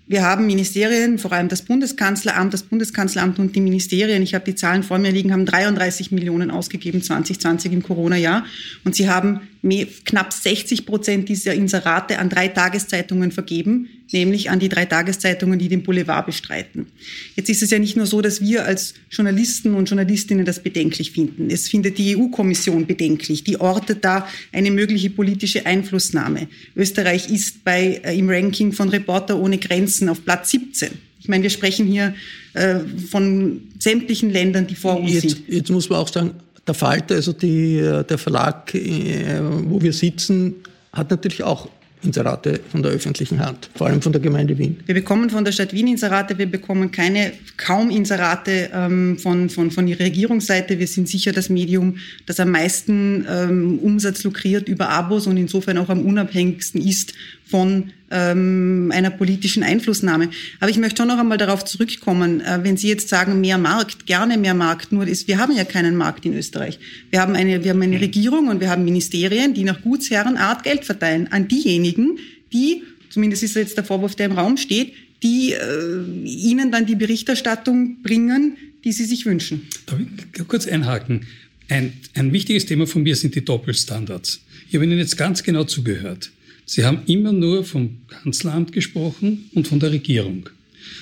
wir 0.08 0.22
haben 0.22 0.46
Ministerien, 0.46 1.18
vor 1.18 1.32
allem 1.32 1.48
das 1.48 1.62
Bundeskanzleramt, 1.62 2.54
das 2.54 2.62
Bundeskanzleramt 2.62 3.40
und 3.40 3.56
die 3.56 3.60
Ministerien, 3.60 4.22
ich 4.22 4.34
habe 4.34 4.44
die 4.44 4.54
Zahlen 4.54 4.84
vor 4.84 4.98
mir 4.98 5.10
liegen, 5.10 5.32
haben 5.32 5.46
33 5.46 6.12
Millionen 6.12 6.52
ausgegeben 6.52 7.02
2020 7.02 7.72
im 7.72 7.82
Corona-Jahr. 7.82 8.44
Und 8.84 8.94
sie 8.94 9.08
haben 9.08 9.40
mehr, 9.62 9.86
knapp 10.04 10.32
60 10.32 10.86
Prozent 10.86 11.28
dieser 11.28 11.54
Inserate 11.54 12.18
an 12.18 12.28
drei 12.28 12.48
Tageszeitungen 12.48 13.32
vergeben, 13.32 13.88
nämlich 14.12 14.50
an 14.50 14.58
die 14.58 14.68
drei 14.68 14.84
Tageszeitungen, 14.84 15.58
die 15.58 15.68
den 15.68 15.82
Boulevard 15.82 16.26
bestreiten. 16.26 16.86
Jetzt 17.34 17.50
ist 17.50 17.62
es 17.62 17.70
ja 17.70 17.78
nicht 17.78 17.96
nur 17.96 18.06
so, 18.06 18.20
dass 18.20 18.40
wir 18.40 18.64
als 18.64 18.94
Journalisten 19.10 19.74
und 19.74 19.88
Journalistinnen 19.88 20.44
das 20.44 20.62
bedenklich 20.62 21.12
finden. 21.12 21.50
Es 21.50 21.68
findet 21.68 21.98
die 21.98 22.16
EU-Kommission 22.16 22.86
bedenklich. 22.86 23.44
Die 23.44 23.60
ortet 23.60 24.04
da 24.04 24.28
eine 24.52 24.70
mögliche 24.70 25.10
politische 25.10 25.66
Einflussnahme. 25.66 26.48
Österreich 26.74 27.30
ist 27.30 27.64
bei, 27.64 28.00
äh, 28.04 28.18
im 28.18 28.28
Ranking 28.28 28.72
von 28.72 28.88
Reporter 28.88 29.38
ohne 29.38 29.58
Grenzen 29.58 30.08
auf 30.08 30.24
Platz 30.24 30.50
17. 30.50 30.90
Ich 31.20 31.28
meine, 31.28 31.42
wir 31.42 31.50
sprechen 31.50 31.86
hier 31.86 32.14
äh, 32.54 32.76
von 33.10 33.62
sämtlichen 33.80 34.30
Ländern, 34.30 34.66
die 34.66 34.76
vor 34.76 35.00
uns 35.00 35.12
jetzt, 35.12 35.30
sind. 35.30 35.48
Jetzt 35.48 35.70
muss 35.70 35.88
man 35.88 35.98
auch 35.98 36.08
sagen, 36.08 36.34
der 36.66 36.74
Falter, 36.74 37.14
also 37.14 37.32
die, 37.32 37.78
äh, 37.78 38.04
der 38.04 38.18
Verlag, 38.18 38.74
äh, 38.74 39.40
wo 39.64 39.80
wir 39.80 39.92
sitzen, 39.92 40.56
hat 40.92 41.10
natürlich 41.10 41.42
auch 41.42 41.68
Inserate 42.02 42.60
von 42.70 42.82
der 42.82 42.92
öffentlichen 42.92 43.40
Hand, 43.40 43.68
vor 43.74 43.88
allem 43.88 44.00
von 44.00 44.12
der 44.12 44.20
Gemeinde 44.20 44.56
Wien. 44.58 44.78
Wir 44.86 44.94
bekommen 44.94 45.28
von 45.30 45.44
der 45.44 45.52
Stadt 45.52 45.72
Wien 45.72 45.88
Inserate, 45.88 46.38
wir 46.38 46.46
bekommen 46.46 46.92
keine, 46.92 47.32
kaum 47.56 47.90
Inserate 47.90 48.70
ähm, 48.72 49.18
von, 49.18 49.50
von, 49.50 49.70
von 49.70 49.88
ihrer 49.88 50.00
Regierungsseite. 50.00 50.78
Wir 50.78 50.86
sind 50.86 51.08
sicher 51.08 51.32
das 51.32 51.48
Medium, 51.48 51.96
das 52.26 52.38
am 52.38 52.50
meisten 52.50 53.26
ähm, 53.28 53.78
Umsatz 53.80 54.22
lukriert 54.24 54.68
über 54.68 54.90
Abos 54.90 55.26
und 55.26 55.36
insofern 55.36 55.78
auch 55.78 55.88
am 55.88 56.04
unabhängigsten 56.04 56.80
ist 56.80 57.12
von 57.46 57.92
ähm, 58.10 58.92
einer 58.94 59.10
politischen 59.10 59.62
Einflussnahme. 59.62 60.30
Aber 60.60 60.70
ich 60.70 60.78
möchte 60.78 60.98
schon 60.98 61.08
noch 61.08 61.18
einmal 61.18 61.38
darauf 61.38 61.64
zurückkommen, 61.64 62.40
äh, 62.40 62.58
wenn 62.62 62.76
Sie 62.76 62.88
jetzt 62.88 63.08
sagen, 63.08 63.40
mehr 63.40 63.58
Markt, 63.58 64.06
gerne 64.06 64.36
mehr 64.36 64.54
Markt, 64.54 64.92
nur 64.92 65.06
ist, 65.06 65.28
wir 65.28 65.38
haben 65.38 65.56
ja 65.56 65.64
keinen 65.64 65.96
Markt 65.96 66.24
in 66.24 66.34
Österreich. 66.34 66.78
Wir 67.10 67.20
haben 67.20 67.34
eine, 67.34 67.64
wir 67.64 67.70
haben 67.70 67.82
eine 67.82 68.00
Regierung 68.00 68.48
und 68.48 68.60
wir 68.60 68.70
haben 68.70 68.84
Ministerien, 68.84 69.54
die 69.54 69.64
nach 69.64 69.82
Gutsherrenart 69.82 70.62
Geld 70.64 70.84
verteilen 70.84 71.28
an 71.32 71.48
diejenigen, 71.48 72.18
die, 72.52 72.82
zumindest 73.10 73.42
ist 73.42 73.56
jetzt 73.56 73.76
der 73.76 73.84
Vorwurf, 73.84 74.14
der 74.14 74.26
im 74.26 74.32
Raum 74.32 74.56
steht, 74.56 74.92
die 75.22 75.52
äh, 75.52 76.24
ihnen 76.24 76.70
dann 76.70 76.86
die 76.86 76.94
Berichterstattung 76.94 78.02
bringen, 78.02 78.56
die 78.84 78.92
sie 78.92 79.04
sich 79.04 79.26
wünschen. 79.26 79.62
Darf 79.86 79.98
ich 80.00 80.48
kurz 80.48 80.66
einhaken? 80.66 81.26
Ein, 81.68 81.94
ein 82.14 82.32
wichtiges 82.32 82.66
Thema 82.66 82.86
von 82.86 83.02
mir 83.02 83.16
sind 83.16 83.34
die 83.34 83.44
Doppelstandards. 83.44 84.40
Ich 84.68 84.74
habe 84.74 84.84
Ihnen 84.84 84.98
jetzt 84.98 85.16
ganz 85.16 85.42
genau 85.42 85.64
zugehört. 85.64 86.30
Sie 86.66 86.84
haben 86.84 87.02
immer 87.06 87.32
nur 87.32 87.64
vom 87.64 87.98
Kanzleramt 88.08 88.72
gesprochen 88.72 89.48
und 89.54 89.68
von 89.68 89.78
der 89.78 89.92
Regierung. 89.92 90.50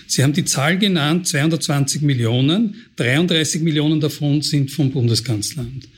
Sie 0.06 0.22
haben 0.22 0.34
die 0.34 0.44
Zahl 0.44 0.78
genannt, 0.78 1.26
220 1.26 2.02
Millionen, 2.02 2.74
33 2.96 3.62
Millionen 3.62 4.00
davon 4.00 4.42
sind 4.42 4.70
vom 4.70 4.90
Bundeskanzleramt. 4.90 5.88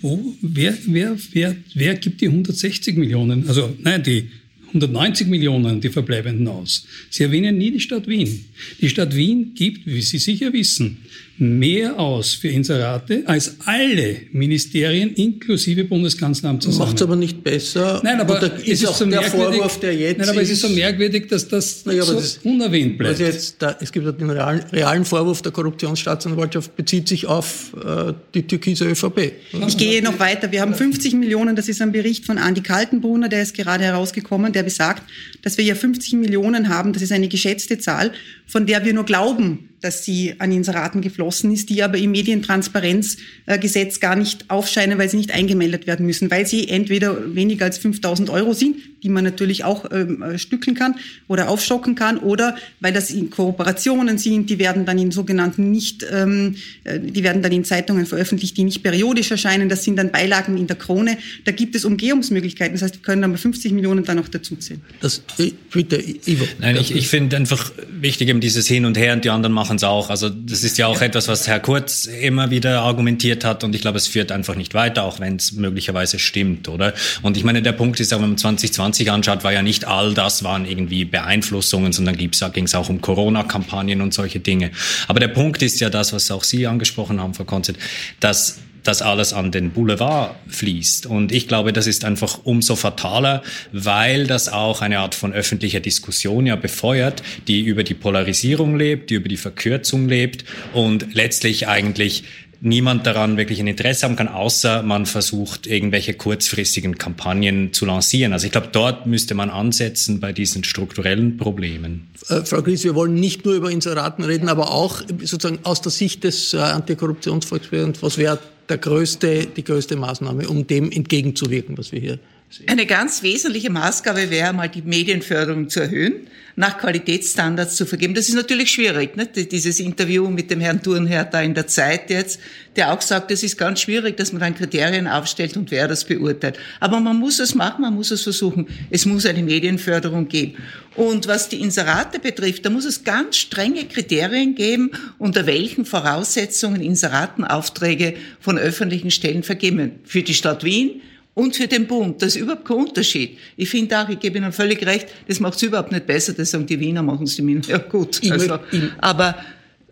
Wo, 0.00 0.34
wer, 0.42 0.76
wer, 0.86 1.16
wer, 1.32 1.56
wer 1.74 1.94
gibt 1.94 2.20
die 2.20 2.26
160 2.26 2.96
Millionen, 2.96 3.48
also 3.48 3.74
nein, 3.80 4.02
die 4.02 4.28
190 4.66 5.28
Millionen, 5.28 5.80
die 5.80 5.88
verbleibenden 5.88 6.48
aus? 6.48 6.84
Sie 7.08 7.22
erwähnen 7.22 7.56
nie 7.56 7.70
die 7.70 7.80
Stadt 7.80 8.08
Wien. 8.08 8.44
Die 8.80 8.88
Stadt 8.88 9.14
Wien 9.14 9.54
gibt, 9.54 9.86
wie 9.86 10.02
Sie 10.02 10.18
sicher 10.18 10.52
wissen, 10.52 10.98
mehr 11.38 11.98
aus 11.98 12.34
für 12.34 12.48
Inserate 12.48 13.24
als 13.26 13.56
alle 13.64 14.18
Ministerien 14.32 15.14
inklusive 15.14 15.84
Bundeskanzleramt 15.84 16.62
zusammen. 16.62 16.88
Macht 16.88 16.96
es 16.96 17.02
aber 17.02 17.16
nicht 17.16 17.42
besser. 17.42 18.00
Nein, 18.04 18.20
aber 18.20 18.36
Oder 18.36 18.54
ist 18.56 18.68
es 18.68 18.82
ist 18.82 18.86
auch 18.86 18.94
so 18.94 19.06
der 19.06 19.22
Vorwurf, 19.22 19.80
der 19.80 19.94
jetzt 19.94 20.18
Nein, 20.18 20.28
aber 20.28 20.42
ist, 20.42 20.50
es 20.50 20.62
ist 20.62 20.62
so 20.62 20.68
merkwürdig, 20.68 21.26
dass 21.28 21.48
das 21.48 21.84
naja, 21.84 22.02
so 22.04 22.14
das, 22.14 22.38
unerwähnt 22.44 22.98
bleibt. 22.98 23.20
Also 23.20 23.24
jetzt, 23.24 23.56
da, 23.60 23.76
es 23.80 23.90
gibt 23.90 24.06
den 24.20 24.30
realen, 24.30 24.62
realen, 24.72 25.04
Vorwurf 25.04 25.42
der 25.42 25.50
Korruptionsstaatsanwaltschaft, 25.50 26.76
bezieht 26.76 27.08
sich 27.08 27.26
auf 27.26 27.72
äh, 27.84 28.12
die 28.32 28.46
türkise 28.46 28.84
ÖVP. 28.84 29.32
Ich 29.66 29.76
gehe 29.76 30.02
noch 30.02 30.18
weiter. 30.20 30.52
Wir 30.52 30.60
haben 30.60 30.74
50 30.74 31.14
Millionen, 31.14 31.56
das 31.56 31.68
ist 31.68 31.82
ein 31.82 31.90
Bericht 31.90 32.26
von 32.26 32.38
Andi 32.38 32.60
Kaltenbrunner, 32.60 33.28
der 33.28 33.42
ist 33.42 33.54
gerade 33.54 33.82
herausgekommen, 33.82 34.52
der 34.52 34.62
besagt, 34.62 35.02
dass 35.42 35.58
wir 35.58 35.64
ja 35.64 35.74
50 35.74 36.12
Millionen 36.14 36.68
haben, 36.68 36.92
das 36.92 37.02
ist 37.02 37.10
eine 37.10 37.28
geschätzte 37.28 37.78
Zahl, 37.78 38.12
von 38.46 38.66
der 38.66 38.84
wir 38.84 38.92
nur 38.92 39.04
glauben, 39.04 39.70
dass 39.80 40.04
sie 40.04 40.34
an 40.38 40.50
Inseraten 40.50 41.02
geflossen 41.02 41.52
ist, 41.52 41.68
die 41.68 41.82
aber 41.82 41.98
im 41.98 42.12
Medientransparenzgesetz 42.12 44.00
gar 44.00 44.16
nicht 44.16 44.50
aufscheinen, 44.50 44.98
weil 44.98 45.08
sie 45.08 45.18
nicht 45.18 45.32
eingemeldet 45.32 45.86
werden 45.86 46.06
müssen, 46.06 46.30
weil 46.30 46.46
sie 46.46 46.68
entweder 46.68 47.34
weniger 47.34 47.66
als 47.66 47.78
5000 47.78 48.30
Euro 48.30 48.54
sind, 48.54 48.76
die 49.04 49.10
man 49.10 49.24
natürlich 49.24 49.64
auch 49.64 49.84
ähm, 49.92 50.22
äh, 50.22 50.38
stückeln 50.38 50.74
kann 50.74 50.96
oder 51.28 51.48
aufstocken 51.48 51.94
kann, 51.94 52.18
oder 52.18 52.56
weil 52.80 52.92
das 52.92 53.10
in 53.10 53.30
Kooperationen 53.30 54.18
sind, 54.18 54.48
die 54.48 54.58
werden 54.58 54.86
dann 54.86 54.98
in 54.98 55.10
sogenannten 55.10 55.70
nicht, 55.70 56.06
ähm, 56.10 56.56
äh, 56.84 56.98
die 56.98 57.22
werden 57.22 57.42
dann 57.42 57.52
in 57.52 57.64
Zeitungen 57.64 58.06
veröffentlicht, 58.06 58.56
die 58.56 58.64
nicht 58.64 58.82
periodisch 58.82 59.30
erscheinen. 59.30 59.68
Das 59.68 59.84
sind 59.84 59.96
dann 59.96 60.10
Beilagen 60.10 60.56
in 60.56 60.66
der 60.66 60.76
Krone. 60.76 61.18
Da 61.44 61.52
gibt 61.52 61.74
es 61.74 61.84
Umgehungsmöglichkeiten. 61.84 62.74
Das 62.74 62.82
heißt, 62.82 62.94
wir 62.94 63.02
können 63.02 63.22
dann 63.22 63.32
bei 63.32 63.38
50 63.38 63.72
Millionen 63.72 64.04
dann 64.04 64.16
noch 64.16 64.28
dazuzählen. 64.28 64.80
Das, 65.00 65.22
bitte, 65.70 66.02
Ivo. 66.02 66.46
Nein, 66.58 66.76
ich, 66.76 66.94
ich 66.94 67.08
finde 67.08 67.36
einfach 67.36 67.70
wichtig 68.00 68.28
eben 68.28 68.40
dieses 68.40 68.66
Hin 68.66 68.86
und 68.86 68.96
Her 68.96 69.12
und 69.12 69.24
die 69.24 69.30
anderen 69.30 69.52
machen 69.52 69.74
machen 69.74 69.76
es 69.76 69.84
auch. 69.84 70.10
Also 70.10 70.28
das 70.28 70.62
ist 70.62 70.78
ja 70.78 70.86
auch 70.86 71.00
etwas, 71.00 71.28
was 71.28 71.48
Herr 71.48 71.60
Kurz 71.60 72.06
immer 72.06 72.50
wieder 72.50 72.82
argumentiert 72.82 73.44
hat 73.44 73.64
und 73.64 73.74
ich 73.74 73.80
glaube, 73.80 73.98
es 73.98 74.06
führt 74.06 74.30
einfach 74.30 74.56
nicht 74.56 74.74
weiter, 74.74 75.04
auch 75.04 75.20
wenn 75.20 75.36
es 75.36 75.52
möglicherweise 75.52 76.18
stimmt, 76.18 76.68
oder? 76.68 76.94
Und 77.22 77.36
ich 77.36 77.44
meine, 77.44 77.62
der 77.62 77.72
Punkt 77.72 78.00
ist 78.00 78.12
auch, 78.12 78.20
wenn 78.20 78.30
man 78.30 78.38
2020 78.38 78.93
anschaut, 79.10 79.44
war 79.44 79.52
ja 79.52 79.62
nicht 79.62 79.86
all 79.86 80.14
das 80.14 80.44
waren 80.44 80.66
irgendwie 80.66 81.04
Beeinflussungen, 81.04 81.92
sondern 81.92 82.16
ging 82.16 82.30
es 82.30 82.74
auch 82.74 82.88
um 82.88 83.00
Corona-Kampagnen 83.00 84.00
und 84.00 84.14
solche 84.14 84.40
Dinge. 84.40 84.70
Aber 85.08 85.20
der 85.20 85.28
Punkt 85.28 85.62
ist 85.62 85.80
ja 85.80 85.90
das, 85.90 86.12
was 86.12 86.30
auch 86.30 86.44
Sie 86.44 86.66
angesprochen 86.66 87.20
haben, 87.20 87.34
Frau 87.34 87.44
Konzert, 87.44 87.78
dass 88.20 88.58
das 88.84 89.02
alles 89.02 89.32
an 89.32 89.50
den 89.50 89.70
Boulevard 89.70 90.36
fließt. 90.46 91.06
Und 91.06 91.32
ich 91.32 91.48
glaube, 91.48 91.72
das 91.72 91.86
ist 91.86 92.04
einfach 92.04 92.40
umso 92.44 92.76
fataler, 92.76 93.42
weil 93.72 94.26
das 94.26 94.48
auch 94.48 94.82
eine 94.82 94.98
Art 94.98 95.14
von 95.14 95.32
öffentlicher 95.32 95.80
Diskussion 95.80 96.46
ja 96.46 96.56
befeuert, 96.56 97.22
die 97.48 97.62
über 97.62 97.82
die 97.82 97.94
Polarisierung 97.94 98.76
lebt, 98.76 99.10
die 99.10 99.14
über 99.14 99.28
die 99.28 99.38
Verkürzung 99.38 100.08
lebt 100.08 100.44
und 100.74 101.14
letztlich 101.14 101.66
eigentlich 101.66 102.24
niemand 102.60 103.06
daran 103.06 103.36
wirklich 103.36 103.60
ein 103.60 103.66
Interesse 103.66 104.06
haben 104.06 104.16
kann, 104.16 104.28
außer 104.28 104.82
man 104.82 105.06
versucht, 105.06 105.66
irgendwelche 105.66 106.14
kurzfristigen 106.14 106.98
Kampagnen 106.98 107.72
zu 107.72 107.86
lancieren. 107.86 108.32
Also 108.32 108.46
ich 108.46 108.52
glaube, 108.52 108.68
dort 108.72 109.06
müsste 109.06 109.34
man 109.34 109.50
ansetzen 109.50 110.20
bei 110.20 110.32
diesen 110.32 110.64
strukturellen 110.64 111.36
Problemen. 111.36 112.08
Äh, 112.28 112.44
Frau 112.44 112.62
Gries, 112.62 112.84
wir 112.84 112.94
wollen 112.94 113.14
nicht 113.14 113.44
nur 113.44 113.54
über 113.54 113.70
Inseraten 113.70 114.24
reden, 114.24 114.48
aber 114.48 114.70
auch 114.70 115.02
sozusagen 115.22 115.58
aus 115.64 115.80
der 115.80 115.92
Sicht 115.92 116.24
des 116.24 116.54
äh, 116.54 116.58
Antikorruptionsvolksbegehrens, 116.58 118.02
was 118.02 118.18
wäre 118.18 118.38
der 118.68 118.78
größte, 118.78 119.46
die 119.46 119.64
größte 119.64 119.96
Maßnahme, 119.96 120.48
um 120.48 120.66
dem 120.66 120.90
entgegenzuwirken, 120.90 121.76
was 121.76 121.92
wir 121.92 122.00
hier 122.00 122.18
Eine 122.66 122.86
ganz 122.86 123.22
wesentliche 123.22 123.70
Maßgabe 123.70 124.30
wäre 124.30 124.52
mal 124.52 124.68
die 124.68 124.82
Medienförderung 124.82 125.68
zu 125.68 125.80
erhöhen, 125.80 126.28
nach 126.56 126.78
Qualitätsstandards 126.78 127.74
zu 127.74 127.84
vergeben. 127.84 128.14
Das 128.14 128.28
ist 128.28 128.36
natürlich 128.36 128.70
schwierig, 128.70 129.16
nicht? 129.16 129.50
dieses 129.50 129.80
Interview 129.80 130.28
mit 130.30 130.50
dem 130.50 130.60
Herrn 130.60 130.80
Thurnherr 130.80 131.24
da 131.24 131.42
in 131.42 131.54
der 131.54 131.66
Zeit 131.66 132.10
jetzt, 132.10 132.38
der 132.76 132.92
auch 132.92 133.00
sagt, 133.00 133.32
es 133.32 133.42
ist 133.42 133.58
ganz 133.58 133.80
schwierig, 133.80 134.16
dass 134.16 134.32
man 134.32 134.40
dann 134.40 134.54
Kriterien 134.54 135.08
aufstellt 135.08 135.56
und 135.56 135.72
wer 135.72 135.88
das 135.88 136.04
beurteilt. 136.04 136.56
Aber 136.78 137.00
man 137.00 137.18
muss 137.18 137.40
es 137.40 137.56
machen, 137.56 137.82
man 137.82 137.94
muss 137.94 138.12
es 138.12 138.22
versuchen. 138.22 138.68
Es 138.88 139.04
muss 139.04 139.26
eine 139.26 139.42
Medienförderung 139.42 140.28
geben. 140.28 140.54
Und 140.94 141.26
was 141.26 141.48
die 141.48 141.60
Inserate 141.60 142.20
betrifft, 142.20 142.64
da 142.64 142.70
muss 142.70 142.84
es 142.84 143.02
ganz 143.02 143.36
strenge 143.36 143.84
Kriterien 143.86 144.54
geben, 144.54 144.92
unter 145.18 145.46
welchen 145.46 145.84
Voraussetzungen 145.84 146.80
Inseratenaufträge 146.80 148.14
von 148.38 148.58
öffentlichen 148.58 149.10
Stellen 149.10 149.42
vergeben. 149.42 149.98
Für 150.04 150.22
die 150.22 150.34
Stadt 150.34 150.62
Wien, 150.62 151.02
und 151.34 151.56
für 151.56 151.66
den 151.66 151.86
Bund. 151.86 152.22
Das 152.22 152.36
ist 152.36 152.42
überhaupt 152.42 152.64
kein 152.64 152.76
Unterschied. 152.78 153.38
Ich 153.56 153.68
finde 153.68 153.98
auch, 153.98 154.08
ich 154.08 154.18
gebe 154.20 154.38
Ihnen 154.38 154.52
völlig 154.52 154.84
recht, 154.86 155.08
das 155.28 155.40
macht 155.40 155.56
es 155.56 155.62
überhaupt 155.62 155.92
nicht 155.92 156.06
besser. 156.06 156.32
Das 156.32 156.50
sagen 156.50 156.66
die 156.66 156.78
Wiener, 156.78 157.02
machen 157.02 157.24
es 157.24 157.36
die 157.36 157.46
Wiener. 157.46 157.62
Ja 157.66 157.78
gut. 157.78 158.20
Also, 158.30 158.58
aber, 158.98 159.36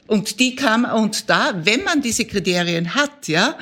und 0.06 0.38
die 0.40 0.54
kann 0.54 0.82
man, 0.82 0.92
und 0.92 1.28
da, 1.28 1.61
wenn 1.64 1.84
man 1.84 2.00
diese 2.00 2.25
Kriterien 2.25 2.94
hat, 2.94 3.28
ja, 3.28 3.56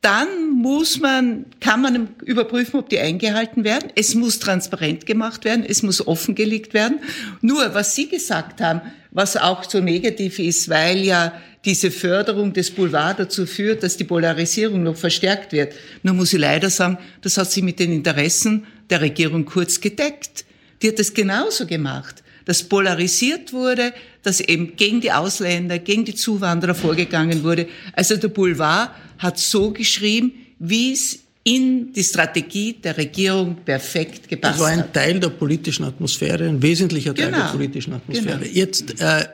dann 0.00 0.50
muss 0.50 0.98
man, 0.98 1.44
kann 1.60 1.82
man 1.82 2.08
überprüfen, 2.24 2.80
ob 2.80 2.88
die 2.88 2.98
eingehalten 2.98 3.64
werden. 3.64 3.90
Es 3.96 4.14
muss 4.14 4.38
transparent 4.38 5.04
gemacht 5.04 5.44
werden. 5.44 5.64
Es 5.66 5.82
muss 5.82 6.06
offengelegt 6.06 6.72
werden. 6.72 7.00
Nur, 7.42 7.74
was 7.74 7.94
Sie 7.94 8.08
gesagt 8.08 8.62
haben, 8.62 8.80
was 9.10 9.36
auch 9.36 9.68
so 9.68 9.80
negativ 9.80 10.38
ist, 10.38 10.70
weil 10.70 11.00
ja 11.00 11.34
diese 11.64 11.90
Förderung 11.90 12.52
des 12.52 12.70
Boulevard 12.70 13.18
dazu 13.18 13.44
führt, 13.44 13.82
dass 13.82 13.96
die 13.96 14.04
Polarisierung 14.04 14.82
noch 14.82 14.96
verstärkt 14.96 15.52
wird. 15.52 15.74
Nur 16.02 16.14
muss 16.14 16.32
ich 16.32 16.38
leider 16.38 16.70
sagen, 16.70 16.98
das 17.20 17.36
hat 17.36 17.50
sie 17.50 17.62
mit 17.62 17.78
den 17.78 17.92
Interessen 17.92 18.66
der 18.88 19.00
Regierung 19.00 19.44
kurz 19.44 19.80
gedeckt. 19.80 20.44
Die 20.82 20.88
hat 20.88 20.98
es 20.98 21.12
genauso 21.12 21.66
gemacht, 21.66 22.22
dass 22.46 22.62
polarisiert 22.62 23.52
wurde, 23.52 23.92
dass 24.22 24.40
eben 24.40 24.74
gegen 24.76 25.02
die 25.02 25.12
Ausländer, 25.12 25.78
gegen 25.78 26.06
die 26.06 26.14
Zuwanderer 26.14 26.74
vorgegangen 26.74 27.44
wurde. 27.44 27.68
Also 27.92 28.16
der 28.16 28.28
Boulevard 28.28 28.90
hat 29.18 29.38
so 29.38 29.70
geschrieben, 29.70 30.32
wie 30.58 30.92
es 30.92 31.20
in 31.42 31.92
die 31.92 32.04
Strategie 32.04 32.74
der 32.74 32.96
Regierung 32.96 33.56
perfekt 33.64 34.28
gepasst 34.28 34.54
hat. 34.54 34.60
Das 34.60 34.60
war 34.60 34.84
ein 34.84 34.92
Teil 34.92 35.20
der 35.20 35.30
politischen 35.30 35.84
Atmosphäre, 35.84 36.46
ein 36.46 36.60
wesentlicher 36.60 37.14
Teil 37.14 37.26
genau. 37.26 37.38
der 37.38 37.50
politischen 37.50 37.94
Atmosphäre. 37.94 38.38
Genau. 38.38 38.52
Jetzt 38.52 39.00
äh, 39.00 39.24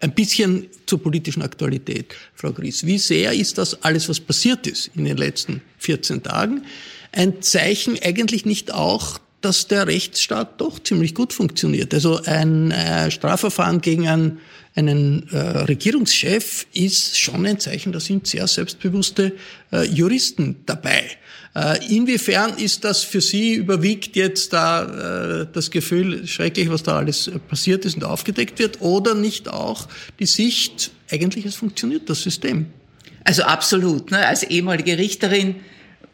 ein 0.00 0.14
bisschen 0.14 0.66
zur 0.86 1.02
politischen 1.02 1.42
Aktualität, 1.42 2.14
Frau 2.34 2.52
Gries. 2.52 2.86
Wie 2.86 2.98
sehr 2.98 3.32
ist 3.32 3.58
das 3.58 3.82
alles, 3.82 4.08
was 4.08 4.20
passiert 4.20 4.66
ist 4.66 4.90
in 4.94 5.04
den 5.04 5.16
letzten 5.16 5.62
14 5.78 6.22
Tagen, 6.22 6.64
ein 7.12 7.42
Zeichen 7.42 7.98
eigentlich 8.02 8.44
nicht 8.44 8.72
auch, 8.72 9.18
dass 9.40 9.66
der 9.66 9.86
Rechtsstaat 9.86 10.60
doch 10.60 10.78
ziemlich 10.78 11.14
gut 11.14 11.32
funktioniert? 11.32 11.92
Also 11.94 12.20
ein 12.24 12.70
äh, 12.70 13.10
Strafverfahren 13.10 13.80
gegen 13.80 14.08
einen, 14.08 14.40
einen 14.74 15.28
äh, 15.30 15.38
Regierungschef 15.38 16.66
ist 16.72 17.18
schon 17.18 17.46
ein 17.46 17.58
Zeichen, 17.58 17.92
da 17.92 18.00
sind 18.00 18.26
sehr 18.26 18.46
selbstbewusste 18.46 19.32
äh, 19.72 19.84
Juristen 19.84 20.56
dabei. 20.66 21.04
Äh, 21.54 21.94
inwiefern 21.94 22.56
ist 22.58 22.84
das 22.84 23.02
für 23.02 23.20
Sie 23.20 23.54
überwiegt 23.54 24.14
jetzt 24.14 24.52
da 24.52 25.40
äh, 25.42 25.46
das 25.52 25.70
Gefühl, 25.70 26.26
schrecklich, 26.26 26.70
was 26.70 26.84
da 26.84 26.98
alles 26.98 27.30
passiert 27.48 27.84
ist 27.84 27.96
und 27.96 28.04
aufgedeckt 28.04 28.58
wird, 28.58 28.80
oder 28.80 29.14
nicht 29.14 29.48
auch 29.48 29.88
die 30.20 30.26
Sicht, 30.26 30.92
eigentlich 31.10 31.46
es 31.46 31.56
funktioniert 31.56 32.08
das 32.08 32.22
System? 32.22 32.66
Also 33.24 33.42
absolut. 33.42 34.10
Ne? 34.12 34.26
Als 34.26 34.44
ehemalige 34.44 34.96
Richterin 34.96 35.56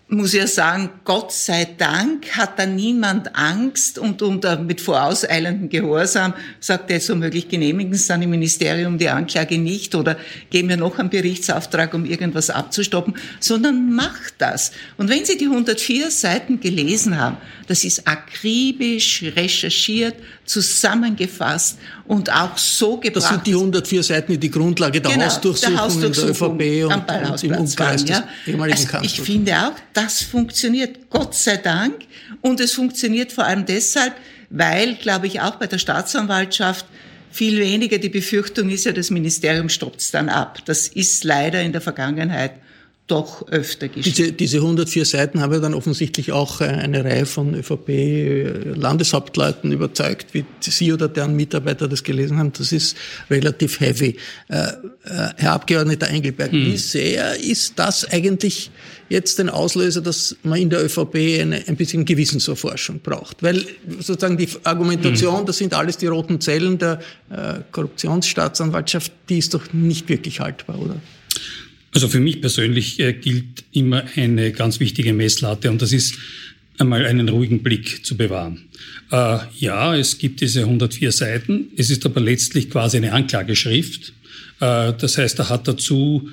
muss 0.09 0.35
ja 0.35 0.47
sagen, 0.47 0.91
Gott 1.05 1.33
sei 1.33 1.67
Dank 1.77 2.37
hat 2.37 2.61
da 2.61 2.67
niemand 2.67 3.35
Angst 3.35 3.99
und 3.99 4.23
unter, 4.23 4.57
mit 4.57 4.81
vorauseilendem 4.81 5.69
Gehorsam 5.69 6.33
sagt 6.61 6.93
er, 6.93 7.01
so 7.01 7.17
möglich 7.17 7.49
genehmigen 7.49 7.93
es 7.93 8.07
dann 8.07 8.23
im 8.23 8.31
Ministerium 8.31 8.99
die 8.99 9.09
Anklage 9.09 9.59
nicht 9.59 9.97
oder 9.97 10.17
geben 10.51 10.69
wir 10.69 10.77
noch 10.77 11.01
einen 11.01 11.11
Berichtsauftrag, 11.11 11.93
um 11.93 12.05
irgendwas 12.05 12.51
abzustoppen, 12.51 13.17
sondern 13.41 13.93
macht 13.93 14.35
das. 14.39 14.71
Und 14.97 15.11
wenn 15.11 15.25
Sie 15.25 15.39
die 15.39 15.47
104 15.47 16.13
Seiten 16.13 16.61
gelesen 16.61 17.19
haben, 17.19 17.39
das 17.67 17.83
ist 17.83 18.07
akribisch 18.07 19.25
recherchiert, 19.35 20.15
zusammengefasst 20.47 21.79
und 22.07 22.33
auch 22.33 22.57
so 22.57 22.97
gebracht. 22.97 23.17
Das 23.17 23.29
sind 23.29 23.47
die 23.47 23.55
104 23.55 24.03
Seiten, 24.03 24.33
die 24.33 24.39
die 24.39 24.51
Grundlage 24.51 25.01
der, 25.01 25.13
genau, 25.13 25.27
Hausdurchsuchung, 25.27 25.75
der 25.75 25.83
Hausdurchsuchung 25.83 26.59
der 26.59 26.69
ÖVP 26.69 26.93
und, 26.93 27.31
und 27.31 27.45
im 27.45 27.55
Umkreis 27.57 28.05
des 28.05 28.17
ja. 28.17 28.29
ehemaligen 28.47 28.79
also 28.79 28.99
Ich 29.03 29.21
finde 29.21 29.53
auch, 29.59 29.73
das 29.93 30.23
funktioniert, 30.23 31.11
Gott 31.11 31.35
sei 31.35 31.57
Dank. 31.57 31.95
Und 32.41 32.61
es 32.61 32.73
funktioniert 32.73 33.33
vor 33.33 33.45
allem 33.45 33.67
deshalb, 33.67 34.15
weil, 34.51 34.95
glaube 34.95 35.27
ich, 35.27 35.41
auch 35.41 35.57
bei 35.57 35.67
der 35.67 35.79
Staatsanwaltschaft 35.79 36.87
viel 37.31 37.59
weniger 37.59 37.99
die 37.99 38.09
Befürchtung 38.09 38.71
ist 38.71 38.85
ja, 38.85 38.93
das 38.93 39.11
Ministerium 39.11 39.69
stoppt 39.69 40.01
es 40.01 40.11
dann 40.11 40.29
ab. 40.29 40.61
Das 40.65 40.89
ist 40.89 41.25
leider 41.25 41.61
in 41.63 41.73
der 41.73 41.81
Vergangenheit 41.81 42.53
doch 43.07 43.47
öfter 43.49 43.89
geschieht. 43.89 44.19
Diese, 44.19 44.33
diese 44.33 44.57
104 44.59 45.05
Seiten 45.05 45.41
haben 45.41 45.53
ja 45.53 45.61
dann 45.61 45.75
offensichtlich 45.75 46.33
auch 46.33 46.61
äh, 46.61 46.65
eine 46.65 47.05
Reihe 47.05 47.25
von 47.25 47.55
ÖVP-Landeshauptleuten 47.55 49.71
überzeugt, 49.71 50.35
wie 50.35 50.45
Sie 50.61 50.93
oder 50.93 51.07
deren 51.09 51.37
Mitarbeiter 51.37 51.87
das 51.87 52.03
gelesen 52.03 52.39
haben. 52.39 52.53
Das 52.53 52.73
ist 52.73 52.97
relativ 53.31 53.79
heavy. 53.79 54.17
Äh, 54.49 54.59
äh, 54.59 54.73
Herr 55.37 55.53
Abgeordneter 55.53 56.09
Engelberg, 56.09 56.51
hm. 56.51 56.67
wie 56.67 56.77
sehr 56.77 57.39
ist 57.39 57.79
das 57.79 58.11
eigentlich 58.11 58.73
jetzt 59.09 59.39
den 59.39 59.51
Auslöser, 59.51 60.01
dass 60.01 60.35
man 60.43 60.61
in 60.61 60.69
der 60.69 60.85
ÖVP 60.85 61.15
eine, 61.41 61.63
ein 61.69 61.77
bisschen 61.77 62.05
Gewissenserforschung 62.05 62.99
braucht? 63.01 63.41
Weil 63.41 63.65
sozusagen 64.01 64.37
die 64.37 64.49
Argumentation, 64.65 65.39
hm. 65.41 65.47
das 65.47 65.59
sind 65.59 65.75
alles 65.75 65.97
die 65.97 66.09
roten 66.09 66.41
Zellen 66.41 66.79
der 66.79 66.99
äh, 67.31 67.61
Korruptionsstaatsanwaltschaft, 67.71 69.13
die 69.29 69.39
ist 69.39 69.55
doch 69.55 69.73
nicht 69.73 70.09
wirklich 70.09 70.41
haltbar, 70.41 70.81
oder? 70.81 70.97
Also 71.97 72.09
für 72.09 72.21
mich 72.21 72.43
persönlich 72.43 73.01
äh, 73.01 73.15
gilt 73.15 73.65
immer 73.73 74.05
eine 74.17 74.53
ganz 74.53 74.81
wichtige 74.81 75.15
Messlatte 75.15 75.71
und 75.71 75.81
das 75.81 75.95
ist 75.95 76.15
einmal 76.77 77.07
einen 77.07 77.27
ruhigen 77.27 77.63
Blick 77.63 78.05
zu 78.05 78.19
bewahren. 78.19 78.67
Äh, 79.11 79.39
ja, 79.59 79.97
es 79.97 80.19
gibt 80.19 80.43
diese 80.43 80.61
104 80.61 81.11
Seiten, 81.11 81.69
es 81.75 81.89
ist 81.89 82.05
aber 82.05 82.21
letztlich 82.21 82.69
quasi 82.69 82.99
eine 82.99 83.15
Anklageschrift. 83.15 84.13
Äh, 84.61 84.93
das 84.93 85.17
heißt, 85.17 85.39
er 85.39 85.49
hat 85.49 85.69
dazu, 85.69 86.29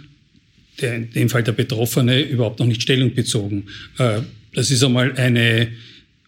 der, 0.81 0.95
in 0.95 1.11
dem 1.11 1.29
Fall 1.29 1.43
der 1.43 1.53
Betroffene, 1.53 2.19
überhaupt 2.19 2.59
noch 2.59 2.67
nicht 2.67 2.81
Stellung 2.81 3.13
bezogen. 3.13 3.67
Äh, 3.99 4.19
das 4.53 4.69
ist 4.69 4.83
einmal 4.83 5.13
eine 5.13 5.71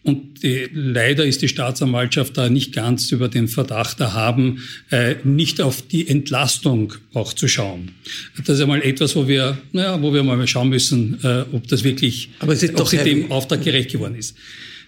und 0.06 0.44
die, 0.44 0.70
leider 0.72 1.26
ist 1.26 1.42
die 1.42 1.48
Staatsanwaltschaft 1.48 2.38
da 2.38 2.48
nicht 2.48 2.74
ganz 2.74 3.12
über 3.12 3.28
den 3.28 3.48
Verdacht 3.48 4.00
erhaben, 4.00 4.62
äh, 4.92 5.16
nicht 5.24 5.62
auf 5.62 5.82
die 5.82 6.08
Entlastung 6.08 6.94
auch 7.16 7.34
zu 7.34 7.48
schauen. 7.48 7.92
Das 8.38 8.58
ist 8.58 8.62
einmal 8.62 8.84
etwas, 8.84 9.16
wo 9.16 9.28
wir, 9.28 9.58
naja, 9.72 10.00
wo 10.04 10.14
wir 10.14 10.22
mal 10.22 10.48
schauen 10.48 10.70
müssen, 10.70 11.18
äh, 11.24 11.46
ob 11.52 11.68
das 11.68 11.84
wirklich, 11.84 12.30
Aber 12.38 12.54
ist 12.54 12.80
ob 12.80 12.88
sie 12.88 12.98
dem 12.98 13.32
Auftrag 13.32 13.64
gerecht 13.64 13.92
geworden 13.92 14.14
ist. 14.14 14.36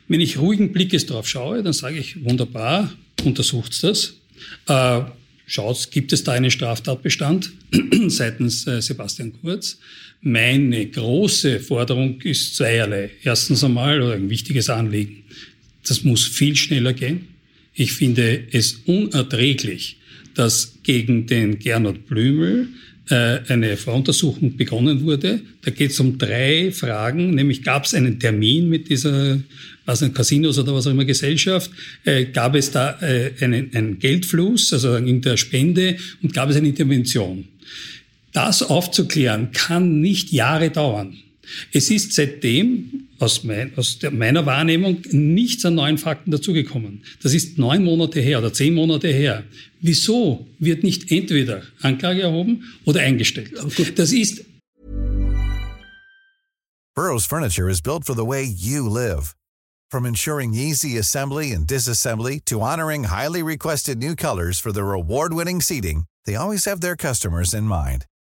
Wenn 0.08 0.21
ich 0.21 0.38
ruhigen 0.38 0.71
Blickes 0.71 1.08
drauf 1.08 1.27
schaue, 1.27 1.63
dann 1.63 1.73
sage 1.73 1.97
ich, 1.97 2.23
wunderbar, 2.23 2.93
untersucht 3.23 3.84
das. 3.84 4.13
Äh, 4.67 5.01
schaut, 5.47 5.89
gibt 5.89 6.13
es 6.13 6.23
da 6.23 6.33
einen 6.33 6.51
Straftatbestand 6.51 7.51
seitens 8.07 8.67
äh, 8.67 8.81
Sebastian 8.81 9.33
Kurz? 9.41 9.79
Meine 10.21 10.86
große 10.86 11.60
Forderung 11.60 12.21
ist 12.21 12.55
zweierlei. 12.55 13.12
Erstens 13.23 13.63
einmal, 13.63 14.01
oder 14.01 14.13
ein 14.13 14.29
wichtiges 14.29 14.69
Anliegen, 14.69 15.23
das 15.88 16.03
muss 16.03 16.25
viel 16.25 16.55
schneller 16.55 16.93
gehen. 16.93 17.29
Ich 17.73 17.93
finde 17.93 18.47
es 18.51 18.81
unerträglich, 18.86 19.97
dass 20.33 20.79
gegen 20.83 21.27
den 21.27 21.60
Gernot 21.60 22.07
Blümel 22.07 22.67
eine 23.15 23.77
Voruntersuchung 23.77 24.57
begonnen 24.57 25.03
wurde. 25.03 25.41
Da 25.61 25.71
geht 25.71 25.91
es 25.91 25.99
um 25.99 26.17
drei 26.17 26.71
Fragen, 26.71 27.35
nämlich 27.35 27.63
gab 27.63 27.85
es 27.85 27.93
einen 27.93 28.19
Termin 28.19 28.69
mit 28.69 28.89
dieser 28.89 29.39
was 29.87 30.03
ein 30.03 30.13
Casinos 30.13 30.59
oder 30.59 30.75
was 30.75 30.85
auch 30.85 30.91
immer 30.91 31.05
Gesellschaft, 31.05 31.71
äh, 32.03 32.25
gab 32.25 32.55
es 32.55 32.71
da 32.71 32.99
äh, 33.01 33.31
einen, 33.39 33.73
einen 33.73 33.99
Geldfluss, 33.99 34.73
also 34.73 34.97
in 34.97 35.21
der 35.21 35.37
Spende 35.37 35.97
und 36.21 36.33
gab 36.33 36.49
es 36.49 36.57
eine 36.57 36.67
Intervention. 36.67 37.45
Das 38.33 38.61
aufzuklären 38.61 39.51
kann 39.53 40.01
nicht 40.01 40.31
Jahre 40.31 40.69
dauern. 40.69 41.17
Es 41.71 41.89
ist 41.89 42.13
seitdem 42.13 43.07
aus, 43.19 43.43
mein, 43.43 43.75
aus 43.77 43.99
der, 43.99 44.12
meiner 44.12 44.45
Wahrnehmung 44.45 45.01
nichts 45.12 45.65
an 45.65 45.75
neuen 45.75 45.97
Fakten 45.97 46.31
dazugekommen. 46.31 47.03
Das 47.21 47.33
ist 47.33 47.57
neun 47.57 47.83
Monate 47.83 48.19
her 48.21 48.39
oder 48.39 48.53
zehn 48.53 48.73
Monate 48.73 49.07
her. 49.07 49.43
Wieso 49.81 50.47
wird 50.60 50.83
nicht 50.83 51.12
entweder 51.12 51.63
Anklage 51.81 52.21
erhoben 52.21 52.63
oder 52.86 53.01
eingestellt? 53.01 53.51
Das 53.95 54.12
ist. 54.12 54.45
Burroughs 56.95 57.27
Furniture 57.27 57.69
is 57.69 57.79
built 57.79 58.05
for 58.05 58.15
the 58.15 58.25
way 58.25 58.43
you 58.43 58.89
live. 58.89 59.36
From 59.89 60.05
ensuring 60.05 60.53
easy 60.53 60.97
assembly 60.97 61.51
and 61.51 61.65
disassembly 61.65 62.43
to 62.45 62.62
honoring 62.62 63.05
highly 63.05 63.41
requested 63.41 63.99
new 63.99 64.15
colors 64.15 64.60
for 64.60 64.73
their 64.73 64.91
award-winning 64.93 65.62
seating, 65.62 66.05
they 66.25 66.36
always 66.36 66.65
have 66.65 66.81
their 66.81 66.95
customers 66.95 67.53
in 67.53 67.63
mind. 67.63 68.05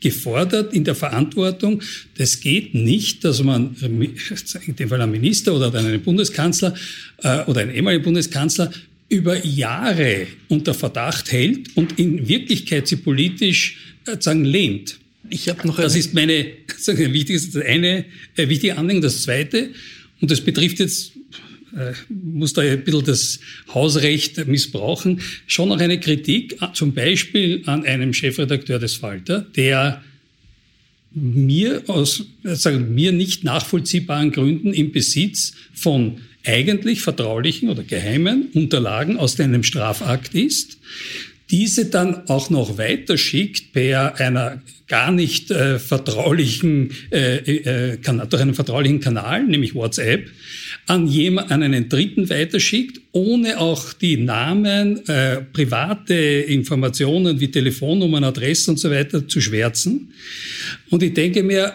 gefordert 0.00 0.72
in 0.74 0.84
der 0.84 0.94
Verantwortung. 0.94 1.82
Das 2.16 2.40
geht 2.40 2.74
nicht, 2.74 3.24
dass 3.24 3.42
man 3.42 3.74
in 3.80 4.76
dem 4.76 4.88
Fall 4.88 5.00
einen 5.00 5.12
Minister 5.12 5.54
oder 5.54 5.72
einen 5.74 6.00
Bundeskanzler 6.00 6.74
äh, 7.22 7.44
oder 7.44 7.62
einen 7.62 7.74
ehemaligen 7.74 8.04
Bundeskanzler 8.04 8.70
über 9.08 9.44
Jahre 9.44 10.26
unter 10.48 10.74
Verdacht 10.74 11.30
hält 11.32 11.76
und 11.76 11.98
in 11.98 12.28
Wirklichkeit 12.28 12.88
sie 12.88 12.96
politisch 12.96 13.78
äh, 14.06 14.16
sagen 14.20 14.44
lehnt. 14.44 14.98
Ich 15.30 15.48
habe 15.48 15.66
noch 15.66 15.76
das 15.76 15.96
ist 15.96 16.14
meine 16.14 16.46
sagen, 16.76 17.12
wichtigste 17.12 17.64
eine 17.64 18.04
äh, 18.36 18.48
wichtige 18.48 18.76
Anliegen. 18.76 19.00
Das 19.00 19.22
zweite 19.22 19.70
und 20.20 20.30
das 20.30 20.40
betrifft 20.40 20.78
jetzt 20.78 21.12
muss 22.08 22.52
da 22.52 22.62
ein 22.62 22.84
bisschen 22.84 23.04
das 23.04 23.40
Hausrecht 23.72 24.46
missbrauchen, 24.46 25.20
schon 25.46 25.68
noch 25.68 25.78
eine 25.78 26.00
Kritik 26.00 26.60
äh, 26.62 26.72
zum 26.72 26.94
Beispiel 26.94 27.62
an 27.66 27.84
einem 27.84 28.12
Chefredakteur 28.12 28.78
des 28.78 28.94
Falter, 28.94 29.40
der 29.40 30.02
mir 31.12 31.82
aus 31.86 32.24
sagen, 32.44 32.94
mir 32.94 33.12
nicht 33.12 33.42
nachvollziehbaren 33.42 34.32
Gründen 34.32 34.74
im 34.74 34.92
Besitz 34.92 35.54
von 35.72 36.20
eigentlich 36.44 37.00
vertraulichen 37.00 37.70
oder 37.70 37.82
geheimen 37.82 38.50
Unterlagen 38.52 39.16
aus 39.16 39.40
einem 39.40 39.62
Strafakt 39.62 40.34
ist, 40.34 40.78
diese 41.50 41.86
dann 41.86 42.28
auch 42.28 42.50
noch 42.50 42.76
weiterschickt 42.78 43.72
per 43.72 44.20
einer 44.20 44.62
gar 44.88 45.10
nicht 45.10 45.50
äh, 45.50 45.78
vertraulichen, 45.78 46.90
äh, 47.10 47.36
äh, 47.36 47.98
durch 47.98 48.42
einen 48.42 48.54
vertraulichen 48.54 49.00
Kanal, 49.00 49.44
nämlich 49.44 49.74
WhatsApp, 49.74 50.28
an, 50.86 51.06
jemand, 51.08 51.50
an 51.50 51.62
einen 51.62 51.88
Dritten 51.88 52.30
weiterschickt, 52.30 53.00
ohne 53.12 53.58
auch 53.58 53.92
die 53.92 54.16
Namen, 54.16 55.06
äh, 55.08 55.42
private 55.42 56.14
Informationen 56.14 57.40
wie 57.40 57.50
Telefonnummern, 57.50 58.24
Adressen 58.24 58.70
und 58.70 58.76
so 58.78 58.90
weiter 58.90 59.26
zu 59.26 59.40
schwärzen. 59.40 60.12
Und 60.90 61.02
ich 61.02 61.14
denke 61.14 61.42
mir, 61.42 61.72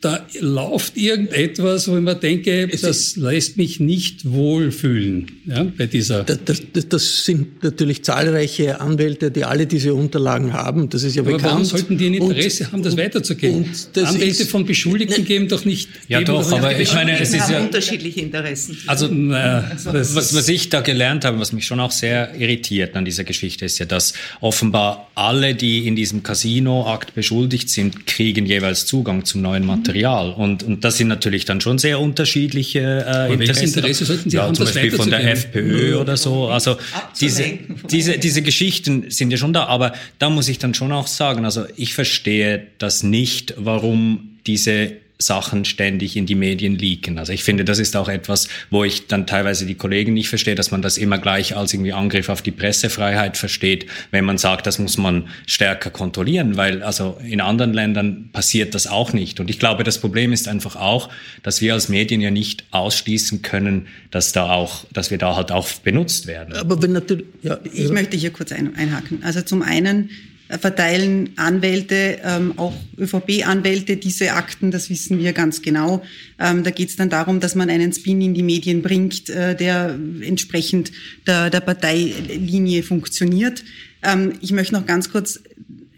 da 0.00 0.26
läuft 0.40 0.96
irgendetwas, 0.96 1.86
wo 1.86 1.96
ich 1.96 2.02
mir 2.02 2.14
denke, 2.14 2.66
es 2.72 2.80
das 2.80 3.16
lässt 3.16 3.58
mich 3.58 3.80
nicht 3.80 4.30
wohlfühlen 4.30 5.26
ja, 5.44 5.64
bei 5.76 5.86
dieser. 5.86 6.24
Das, 6.24 6.38
das, 6.72 6.88
das, 6.88 7.24
sind 7.26 7.62
natürlich 7.62 8.02
zahlreiche 8.02 8.80
Anwälte, 8.80 9.30
die 9.30 9.44
alle 9.44 9.66
diese 9.66 9.92
Unterlagen 9.92 10.54
haben. 10.54 10.88
Das 10.88 11.02
ist 11.02 11.16
ja 11.16 11.22
Aber 11.22 11.32
bekannt. 11.32 11.52
Warum 11.52 11.64
sollten 11.66 11.98
die 11.98 12.06
ein 12.06 12.14
Interesse 12.14 12.64
und, 12.64 12.72
haben, 12.72 12.82
das 12.82 12.96
weiterzugeben? 12.96 13.66
Anwälte 14.02 14.46
von 14.46 14.64
Beschuldigten 14.64 15.20
ne, 15.20 15.28
geben 15.28 15.48
doch 15.48 15.66
nicht. 15.66 15.90
Ja, 16.08 16.22
doch, 16.22 16.50
aber 16.50 16.78
ich 16.78 16.94
meine, 16.94 17.20
es 17.20 17.34
ist 17.34 17.50
ja 17.50 17.60
unterschiedliche 17.60 18.22
Interessen. 18.22 18.78
Also, 18.86 19.06
Na, 19.08 19.70
was, 19.84 20.34
was 20.34 20.48
ich 20.48 20.70
da 20.70 20.80
gelernt 20.80 21.26
habe, 21.26 21.38
was 21.40 21.52
mich 21.52 21.66
schon 21.66 21.78
auch 21.78 21.92
sehr 21.92 22.34
irritiert 22.40 22.96
an 22.96 23.04
dieser 23.04 23.24
Geschichte, 23.24 23.66
ist 23.66 23.78
ja, 23.78 23.84
dass 23.84 24.14
offenbar 24.40 25.10
alle, 25.14 25.54
die 25.54 25.86
in 25.86 25.94
diesem 25.94 26.22
Casino-Akt 26.22 27.14
beschuldigt 27.14 27.68
sind, 27.68 28.06
kriegen 28.06 28.46
jeweils 28.46 28.86
Zugang 28.86 29.26
zum 29.26 29.42
neuen 29.42 29.66
Material. 29.66 29.89
Material. 29.90 30.30
Und, 30.30 30.62
und 30.62 30.84
das 30.84 30.96
sind 30.96 31.08
natürlich 31.08 31.44
dann 31.44 31.60
schon 31.60 31.78
sehr 31.78 32.00
unterschiedliche 32.00 33.04
äh, 33.06 33.32
Interessen. 33.32 33.64
Interesse 33.64 34.04
sollten 34.04 34.30
Sie 34.30 34.36
ja, 34.36 34.44
haben, 34.44 34.54
zum 34.54 34.66
Beispiel 34.66 34.92
von 34.92 35.10
der 35.10 35.30
FPÖ 35.30 35.96
oder 35.96 36.16
so. 36.16 36.48
Also 36.48 36.76
diese, 37.20 37.58
diese, 37.90 38.18
diese 38.18 38.42
Geschichten 38.42 39.10
sind 39.10 39.30
ja 39.30 39.36
schon 39.36 39.52
da. 39.52 39.66
Aber 39.66 39.92
da 40.18 40.30
muss 40.30 40.48
ich 40.48 40.58
dann 40.58 40.74
schon 40.74 40.92
auch 40.92 41.06
sagen, 41.06 41.44
also 41.44 41.64
ich 41.76 41.94
verstehe 41.94 42.66
das 42.78 43.02
nicht, 43.02 43.54
warum 43.56 44.38
diese 44.46 44.92
Sachen 45.20 45.64
ständig 45.64 46.16
in 46.16 46.26
die 46.26 46.34
Medien 46.34 46.76
leaken. 46.76 47.18
Also 47.18 47.32
ich 47.32 47.44
finde, 47.44 47.64
das 47.64 47.78
ist 47.78 47.96
auch 47.96 48.08
etwas, 48.08 48.48
wo 48.70 48.84
ich 48.84 49.06
dann 49.06 49.26
teilweise 49.26 49.66
die 49.66 49.74
Kollegen 49.74 50.14
nicht 50.14 50.28
verstehe, 50.28 50.54
dass 50.54 50.70
man 50.70 50.82
das 50.82 50.96
immer 50.98 51.18
gleich 51.18 51.56
als 51.56 51.72
irgendwie 51.72 51.92
Angriff 51.92 52.28
auf 52.28 52.42
die 52.42 52.50
Pressefreiheit 52.50 53.36
versteht, 53.36 53.86
wenn 54.10 54.24
man 54.24 54.38
sagt, 54.38 54.66
das 54.66 54.78
muss 54.78 54.98
man 54.98 55.28
stärker 55.46 55.90
kontrollieren, 55.90 56.56
weil 56.56 56.82
also 56.82 57.18
in 57.24 57.40
anderen 57.40 57.72
Ländern 57.72 58.30
passiert 58.32 58.74
das 58.74 58.86
auch 58.86 59.12
nicht. 59.12 59.40
Und 59.40 59.50
ich 59.50 59.58
glaube, 59.58 59.84
das 59.84 59.98
Problem 59.98 60.32
ist 60.32 60.48
einfach 60.48 60.76
auch, 60.76 61.10
dass 61.42 61.60
wir 61.60 61.74
als 61.74 61.88
Medien 61.88 62.20
ja 62.20 62.30
nicht 62.30 62.64
ausschließen 62.70 63.42
können, 63.42 63.86
dass 64.10 64.32
da 64.32 64.50
auch, 64.50 64.84
dass 64.92 65.10
wir 65.10 65.18
da 65.18 65.36
halt 65.36 65.52
auch 65.52 65.68
benutzt 65.84 66.26
werden. 66.26 66.54
Aber 66.54 66.82
wenn 66.82 66.92
natürlich, 66.92 67.26
ja, 67.42 67.58
ich 67.72 67.90
möchte 67.90 68.16
hier 68.16 68.30
kurz 68.30 68.52
ein, 68.52 68.74
einhaken. 68.74 69.22
Also 69.22 69.42
zum 69.42 69.62
einen 69.62 70.10
verteilen 70.58 71.30
Anwälte, 71.36 72.18
ähm, 72.24 72.54
auch 72.56 72.74
ÖVP-Anwälte 72.98 73.96
diese 73.96 74.32
Akten, 74.32 74.70
das 74.70 74.90
wissen 74.90 75.18
wir 75.18 75.32
ganz 75.32 75.62
genau. 75.62 76.02
Ähm, 76.38 76.64
da 76.64 76.70
geht 76.70 76.88
es 76.88 76.96
dann 76.96 77.10
darum, 77.10 77.40
dass 77.40 77.54
man 77.54 77.70
einen 77.70 77.92
Spin 77.92 78.20
in 78.20 78.34
die 78.34 78.42
Medien 78.42 78.82
bringt, 78.82 79.28
äh, 79.28 79.54
der 79.54 79.98
entsprechend 80.20 80.92
der, 81.26 81.50
der 81.50 81.60
Parteilinie 81.60 82.82
funktioniert. 82.82 83.64
Ähm, 84.02 84.32
ich 84.40 84.52
möchte 84.52 84.74
noch 84.74 84.86
ganz 84.86 85.10
kurz 85.10 85.40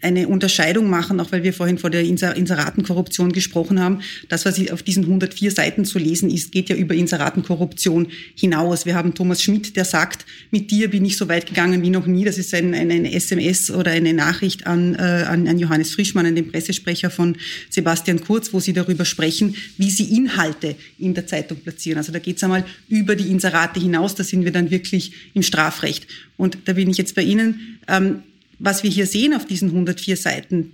eine 0.03 0.27
Unterscheidung 0.27 0.89
machen, 0.89 1.19
auch 1.19 1.31
weil 1.31 1.43
wir 1.43 1.53
vorhin 1.53 1.77
vor 1.77 1.89
der 1.89 2.01
Inseratenkorruption 2.01 3.31
gesprochen 3.31 3.79
haben. 3.79 4.01
Das, 4.27 4.45
was 4.45 4.59
auf 4.71 4.83
diesen 4.83 5.05
104 5.05 5.51
Seiten 5.51 5.85
zu 5.85 5.97
lesen 5.97 6.29
ist, 6.29 6.51
geht 6.51 6.69
ja 6.69 6.75
über 6.75 6.93
Inseratenkorruption 6.93 8.07
hinaus. 8.35 8.85
Wir 8.85 8.95
haben 8.95 9.13
Thomas 9.13 9.41
Schmidt, 9.41 9.75
der 9.75 9.85
sagt, 9.85 10.25
mit 10.51 10.71
dir 10.71 10.89
bin 10.89 11.05
ich 11.05 11.15
so 11.15 11.29
weit 11.29 11.45
gegangen 11.45 11.81
wie 11.81 11.89
noch 11.89 12.05
nie. 12.05 12.25
Das 12.25 12.37
ist 12.37 12.53
ein, 12.53 12.73
ein, 12.73 12.91
ein 12.91 13.05
SMS 13.05 13.71
oder 13.71 13.91
eine 13.91 14.13
Nachricht 14.13 14.67
an, 14.67 14.95
äh, 14.95 15.25
an, 15.27 15.47
an 15.47 15.57
Johannes 15.57 15.91
Frischmann, 15.91 16.25
an 16.25 16.35
den 16.35 16.51
Pressesprecher 16.51 17.09
von 17.09 17.37
Sebastian 17.69 18.21
Kurz, 18.21 18.53
wo 18.53 18.59
sie 18.59 18.73
darüber 18.73 19.05
sprechen, 19.05 19.55
wie 19.77 19.89
sie 19.89 20.15
Inhalte 20.15 20.75
in 20.99 21.13
der 21.13 21.27
Zeitung 21.27 21.57
platzieren. 21.59 21.97
Also 21.97 22.11
da 22.11 22.19
geht 22.19 22.37
es 22.37 22.43
einmal 22.43 22.65
über 22.89 23.15
die 23.15 23.31
Inserate 23.31 23.79
hinaus. 23.79 24.15
Da 24.15 24.23
sind 24.25 24.43
wir 24.43 24.51
dann 24.51 24.69
wirklich 24.69 25.13
im 25.33 25.43
Strafrecht. 25.43 26.07
Und 26.35 26.57
da 26.65 26.73
bin 26.73 26.89
ich 26.89 26.97
jetzt 26.97 27.15
bei 27.15 27.21
Ihnen. 27.21 27.79
Ähm, 27.87 28.23
was 28.63 28.81
wir 28.81 28.89
hier 28.89 29.05
sehen 29.05 29.33
auf 29.33 29.45
diesen 29.45 29.69
104 29.69 30.15
Seiten, 30.15 30.71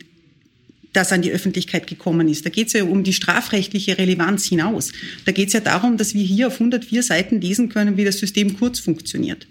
das 0.93 1.12
an 1.12 1.21
die 1.21 1.32
Öffentlichkeit 1.32 1.88
gekommen 1.88 2.28
ist. 2.30 2.45
Da 2.45 2.49
geht 2.49 2.67
es 2.67 2.73
ja 2.73 2.84
um 2.84 3.04
die 3.04 3.13
strafrechtliche 3.13 3.97
Relevanz 3.97 4.45
hinaus. 4.45 4.91
Da 5.25 5.32
geht 5.32 5.47
es 5.47 5.54
ja 5.54 5.60
darum, 5.60 5.97
dass 5.97 6.13
wir 6.13 6.23
hier 6.23 6.47
auf 6.47 6.54
104 6.54 7.04
Seiten 7.04 7.41
lesen 7.41 7.69
können, 7.69 7.97
wie 7.97 8.06
das 8.06 8.19
System 8.19 8.58
kurz 8.58 8.80
funktioniert 8.80 9.47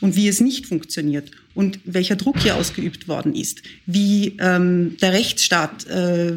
und 0.00 0.16
wie 0.16 0.28
es 0.28 0.40
nicht 0.40 0.66
funktioniert 0.66 1.30
und 1.54 1.80
welcher 1.84 2.16
Druck 2.16 2.38
hier 2.38 2.56
ausgeübt 2.56 3.08
worden 3.08 3.34
ist, 3.34 3.62
wie 3.86 4.36
ähm, 4.38 4.96
der 5.00 5.12
Rechtsstaat 5.12 5.86
äh, 5.88 6.32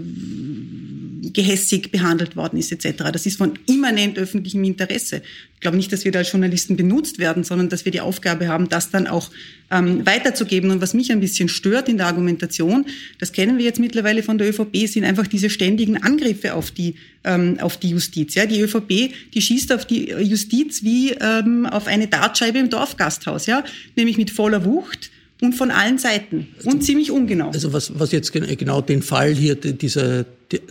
gehässig 1.31 1.91
behandelt 1.91 2.35
worden 2.35 2.57
ist 2.57 2.71
etc. 2.71 3.03
Das 3.11 3.25
ist 3.25 3.37
von 3.37 3.53
immanent 3.67 4.17
öffentlichem 4.17 4.63
Interesse. 4.63 5.21
Ich 5.55 5.61
glaube 5.61 5.77
nicht, 5.77 5.93
dass 5.93 6.03
wir 6.03 6.11
da 6.11 6.19
als 6.19 6.31
Journalisten 6.31 6.75
benutzt 6.75 7.19
werden, 7.19 7.43
sondern 7.43 7.69
dass 7.69 7.85
wir 7.85 7.91
die 7.91 8.01
Aufgabe 8.01 8.49
haben, 8.49 8.67
das 8.67 8.89
dann 8.89 9.07
auch 9.07 9.31
ähm, 9.71 10.05
weiterzugeben. 10.05 10.71
Und 10.71 10.81
was 10.81 10.93
mich 10.93 11.11
ein 11.11 11.21
bisschen 11.21 11.47
stört 11.47 11.87
in 11.87 11.97
der 11.97 12.07
Argumentation, 12.07 12.85
das 13.19 13.31
kennen 13.31 13.57
wir 13.57 13.63
jetzt 13.63 13.79
mittlerweile 13.79 14.23
von 14.23 14.37
der 14.37 14.49
ÖVP, 14.49 14.87
sind 14.87 15.05
einfach 15.05 15.27
diese 15.27 15.49
ständigen 15.49 15.95
Angriffe 16.03 16.53
auf 16.55 16.71
die, 16.71 16.95
ähm, 17.23 17.57
auf 17.61 17.77
die 17.77 17.91
Justiz. 17.91 18.35
Ja, 18.35 18.45
die 18.45 18.59
ÖVP, 18.59 19.13
die 19.33 19.41
schießt 19.41 19.71
auf 19.71 19.85
die 19.85 20.09
Justiz 20.09 20.83
wie 20.83 21.11
ähm, 21.11 21.65
auf 21.65 21.87
eine 21.87 22.07
Dartscheibe 22.07 22.59
im 22.59 22.69
Dorfgasthaus, 23.23 23.45
ja, 23.45 23.63
nämlich 23.95 24.17
mit 24.17 24.31
voller 24.31 24.65
Wucht 24.65 25.11
und 25.41 25.53
von 25.53 25.71
allen 25.71 25.97
Seiten 25.97 26.47
und 26.63 26.67
also, 26.67 26.77
ziemlich 26.79 27.11
ungenau. 27.11 27.49
Also 27.49 27.73
was, 27.73 27.99
was 27.99 28.11
jetzt 28.11 28.31
genau 28.31 28.81
den 28.81 29.01
Fall 29.01 29.33
hier 29.33 29.55
dieser, 29.55 30.25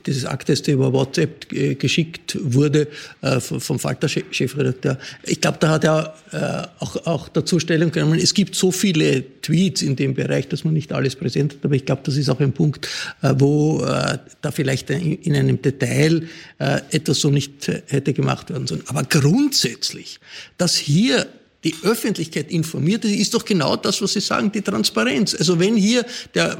dieses 0.06 0.24
Aktes, 0.24 0.62
der 0.62 0.74
über 0.74 0.94
WhatsApp 0.94 1.52
äh, 1.52 1.74
geschickt 1.74 2.38
wurde 2.40 2.88
äh, 3.20 3.38
vom 3.40 3.78
Falter-Chefredakteur, 3.78 4.98
ich 5.24 5.42
glaube, 5.42 5.58
da 5.60 5.68
hat 5.68 5.84
er 5.84 6.14
äh, 6.30 6.82
auch, 6.82 6.96
auch 7.06 7.28
dazu 7.28 7.58
Stellung 7.58 7.90
genommen, 7.90 8.18
es 8.18 8.32
gibt 8.32 8.54
so 8.54 8.70
viele 8.70 9.24
Tweets 9.42 9.82
in 9.82 9.96
dem 9.96 10.14
Bereich, 10.14 10.48
dass 10.48 10.64
man 10.64 10.72
nicht 10.72 10.92
alles 10.92 11.16
präsent 11.16 11.54
hat, 11.54 11.64
aber 11.64 11.74
ich 11.74 11.84
glaube, 11.84 12.02
das 12.04 12.16
ist 12.16 12.30
auch 12.30 12.40
ein 12.40 12.52
Punkt, 12.52 12.88
wo 13.20 13.84
da 13.84 14.50
vielleicht 14.52 14.88
in 14.90 15.34
einem 15.34 15.60
Detail 15.60 16.28
etwas 16.58 17.20
so 17.20 17.30
nicht 17.30 17.66
hätte 17.88 18.12
gemacht 18.12 18.50
werden 18.50 18.68
sollen. 18.68 18.82
Aber 18.86 19.02
grundsätzlich, 19.02 20.20
dass 20.58 20.76
hier 20.76 21.26
die 21.64 21.74
Öffentlichkeit 21.82 22.50
informiert 22.50 23.04
ist, 23.04 23.12
ist 23.12 23.34
doch 23.34 23.44
genau 23.44 23.76
das, 23.76 24.02
was 24.02 24.14
Sie 24.14 24.20
sagen, 24.20 24.50
die 24.50 24.62
Transparenz. 24.62 25.34
Also 25.34 25.60
wenn 25.60 25.76
hier 25.76 26.04
der 26.34 26.58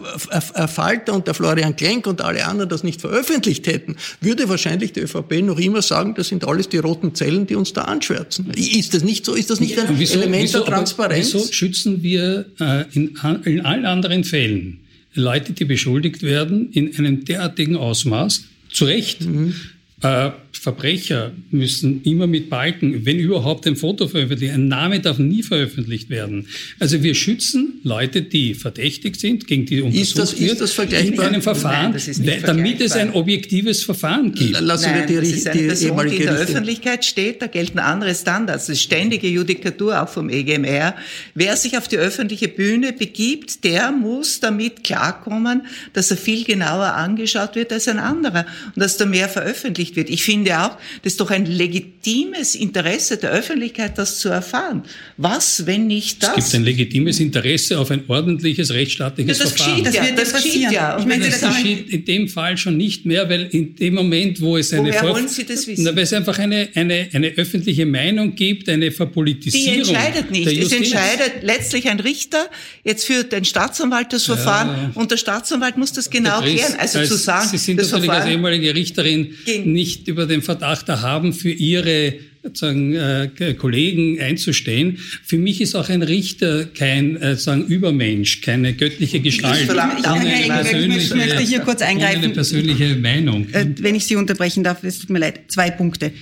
Falter 0.69 1.15
und 1.15 1.27
der 1.27 1.35
Florian 1.35 1.75
Klenk 1.75 2.07
und 2.07 2.21
alle 2.21 2.45
anderen 2.47 2.69
das 2.69 2.85
nicht 2.85 3.01
veröffentlicht 3.01 3.67
hätten, 3.67 3.97
würde 4.21 4.49
wahrscheinlich 4.49 4.93
die 4.93 5.01
ÖVP 5.01 5.43
noch 5.43 5.59
immer 5.59 5.83
sagen, 5.83 6.15
das 6.15 6.29
sind 6.29 6.45
alles 6.45 6.69
die 6.69 6.79
roten 6.79 7.15
Zellen, 7.15 7.47
die 7.47 7.57
uns 7.57 7.73
da 7.73 7.83
anschwärzen. 7.83 8.51
Ist 8.55 8.95
das 8.95 9.03
nicht 9.03 9.25
so? 9.25 9.35
Ist 9.35 9.51
das 9.51 9.61
nicht 9.61 9.79
ein 9.79 9.99
wieso, 9.99 10.21
Element 10.21 10.45
wieso, 10.45 10.59
der 10.59 10.67
Transparenz? 10.67 11.35
Wieso 11.35 11.53
schützen 11.53 12.03
wir 12.03 12.47
äh, 12.61 12.85
in, 12.93 13.19
in 13.45 13.61
allen 13.63 13.87
anderen 13.87 14.25
Fällen 14.25 14.79
Leute, 15.15 15.53
die 15.53 15.65
beschuldigt 15.65 16.23
werden, 16.23 16.71
in 16.73 16.97
einem 16.97 17.25
derartigen 17.25 17.77
Ausmaß, 17.77 18.45
zu 18.71 18.85
Recht, 18.87 19.23
mhm. 19.23 19.55
äh, 20.01 20.31
Verbrecher 20.63 21.33
müssen 21.51 22.05
immer 22.05 22.29
mit 22.29 22.49
Balken, 22.49 23.05
wenn 23.05 23.19
überhaupt 23.19 23.67
ein 23.67 23.75
Foto 23.75 24.07
veröffentlichen. 24.07 24.55
Ein 24.55 24.69
Name 24.69 25.01
darf 25.01 25.19
nie 25.19 25.43
veröffentlicht 25.43 26.09
werden. 26.09 26.47
Also 26.79 27.03
wir 27.03 27.17
schützen 27.17 27.81
Leute, 27.83 28.23
die 28.23 28.55
verdächtig 28.55 29.17
sind, 29.17 29.49
gegen 29.49 29.67
die 29.67 29.83
untersucht 29.83 30.03
ist 30.05 30.19
das, 30.19 30.39
wird, 30.39 30.53
ist 30.53 30.61
das 30.61 30.73
vergleichbar? 30.73 31.27
in 31.27 31.35
einem 31.35 31.43
Verfahren, 31.43 31.97
Nein, 32.19 32.43
damit 32.47 32.81
es 32.81 32.93
ein 32.93 33.13
objektives 33.13 33.83
Verfahren 33.83 34.31
gibt. 34.35 34.61
Lassen 34.61 34.93
Nein, 34.93 35.01
wir 35.01 35.07
die, 35.07 35.15
das 35.17 35.37
ist 35.37 35.49
eine 35.49 35.61
die 35.61 35.67
Person, 35.67 36.09
die 36.09 36.17
in 36.19 36.23
der 36.23 36.35
Öffentlichkeit 36.35 37.05
steht, 37.05 37.43
da 37.43 37.49
gelten 37.49 37.81
andere 37.81 38.15
Standards. 38.15 38.67
Das 38.67 38.77
ist 38.77 38.83
ständige 38.83 39.27
Judikatur 39.27 40.01
auch 40.01 40.09
vom 40.09 40.31
EGMR. 40.31 40.95
Wer 41.35 41.57
sich 41.57 41.77
auf 41.77 41.89
die 41.89 41.97
öffentliche 41.97 42.47
Bühne 42.47 42.93
begibt, 42.93 43.65
der 43.65 43.91
muss 43.91 44.39
damit 44.39 44.85
klarkommen, 44.85 45.63
dass 45.93 46.13
er 46.13 46.17
viel 46.17 46.45
genauer 46.45 46.95
angeschaut 46.95 47.57
wird 47.57 47.73
als 47.73 47.89
ein 47.89 47.99
anderer 47.99 48.47
und 48.77 48.81
dass 48.81 48.97
da 48.97 49.07
mehr 49.07 49.29
veröffentlicht 49.29 49.97
wird. 49.97 50.09
Ich 50.09 50.23
finde 50.23 50.52
auch, 50.53 50.79
das 51.03 51.15
ist 51.15 51.21
doch 51.21 51.31
ein 51.31 51.47
legitimes 51.47 52.55
Interesse 52.55 53.17
der 53.17 53.31
Öffentlichkeit, 53.31 53.99
das 53.99 54.19
zu 54.19 54.29
erfahren. 54.29 54.83
Was, 55.17 55.67
wenn 55.67 55.87
nicht 55.87 56.23
das? 56.23 56.31
Es 56.31 56.45
gibt 56.45 56.55
ein 56.55 56.65
legitimes 56.65 57.21
Interesse 57.21 57.79
auf 57.79 57.91
ein 57.91 58.05
ordentliches 58.09 58.73
rechtsstaatliches 58.73 59.39
ja, 59.39 59.45
das 59.45 59.53
Verfahren. 59.53 59.85
Geschieht, 59.85 60.01
das, 60.01 60.07
wird 60.07 60.19
das 60.19 60.33
geschieht 60.33 60.73
ja. 60.73 60.99
Ich 60.99 61.07
meine, 61.07 61.25
das, 61.25 61.41
das 61.41 61.57
geschieht 61.57 61.89
in 61.91 62.05
dem 62.05 62.29
Fall 62.29 62.57
schon 62.57 62.77
nicht 62.77 63.07
mehr, 63.07 63.29
weil 63.29 63.49
in 63.51 63.75
dem 63.77 63.95
Moment, 63.95 64.41
wo 64.41 64.57
es 64.57 64.73
eine 64.73 64.89
Woher 64.89 65.09
wollen 65.09 65.29
Sie 65.29 65.45
das 65.45 65.67
wissen? 65.67 65.85
Na, 65.85 65.95
weil 65.95 66.05
es 66.05 66.13
einfach 66.13 66.39
eine, 66.39 66.69
eine, 66.75 67.09
eine 67.13 67.29
öffentliche 67.29 67.87
Meinung 67.87 68.35
gibt, 68.35 68.69
eine 68.69 68.91
Verpolitisierung. 68.91 69.85
Die 69.85 69.91
entscheidet 69.91 70.31
nicht. 70.31 70.47
Es 70.47 70.73
entscheidet 70.73 71.43
letztlich 71.43 71.89
ein 71.89 72.01
Richter. 72.01 72.49
Jetzt 72.85 73.07
führt 73.07 73.33
ein 73.35 73.45
Staatsanwalt 73.45 74.13
das 74.13 74.25
Verfahren 74.25 74.69
ja. 74.69 74.91
und 74.95 75.11
der 75.11 75.17
Staatsanwalt 75.17 75.77
muss 75.77 75.93
das 75.93 76.11
genau 76.11 76.41
klären. 76.41 76.75
Also 76.79 76.99
als, 76.99 77.09
zu 77.09 77.17
sagen, 77.17 77.49
Sie 77.49 77.59
sind 77.59 77.77
natürlich 77.77 78.05
Verfahren 78.05 78.23
als 78.23 78.31
ehemalige 78.31 78.75
Richterin 78.75 79.35
nicht 79.65 80.09
über 80.09 80.27
den 80.27 80.42
Verdacht 80.43 80.89
erhaben, 80.89 81.33
für 81.33 81.51
Ihre 81.51 82.15
sozusagen, 82.43 82.95
äh, 82.95 83.55
Kollegen 83.57 84.21
einzustehen. 84.21 84.99
Für 84.99 85.39
mich 85.39 85.61
ist 85.61 85.75
auch 85.75 85.89
ein 85.89 86.03
Richter 86.03 86.67
kein 86.67 87.17
äh, 87.17 87.37
sagen, 87.37 87.67
Übermensch, 87.67 88.41
keine 88.41 88.75
göttliche 88.75 89.21
Gestalt. 89.21 89.63
Ich, 89.63 90.49
persönliche, 90.49 90.99
ich 90.99 91.15
möchte 91.15 91.43
hier 91.43 91.61
kurz 91.61 91.83
eingreifen. 91.83 92.25
Eine 92.25 92.33
persönliche 92.33 92.97
Meinung. 92.97 93.49
Äh, 93.53 93.67
wenn 93.79 93.95
ich 93.95 94.07
Sie 94.07 94.17
unterbrechen 94.17 94.65
darf, 94.65 94.83
es 94.83 94.99
tut 94.99 95.11
mir 95.11 95.21
leid. 95.21 95.41
Zwei 95.49 95.71
Punkte. 95.71 96.13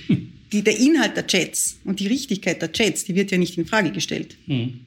Die, 0.51 0.63
der 0.63 0.77
Inhalt 0.77 1.15
der 1.15 1.25
Chats 1.27 1.79
und 1.85 1.99
die 1.99 2.07
Richtigkeit 2.07 2.61
der 2.61 2.71
Chats, 2.71 3.05
die 3.05 3.15
wird 3.15 3.31
ja 3.31 3.37
nicht 3.37 3.57
in 3.57 3.65
Frage 3.65 3.91
gestellt. 3.91 4.35
Hm. 4.47 4.81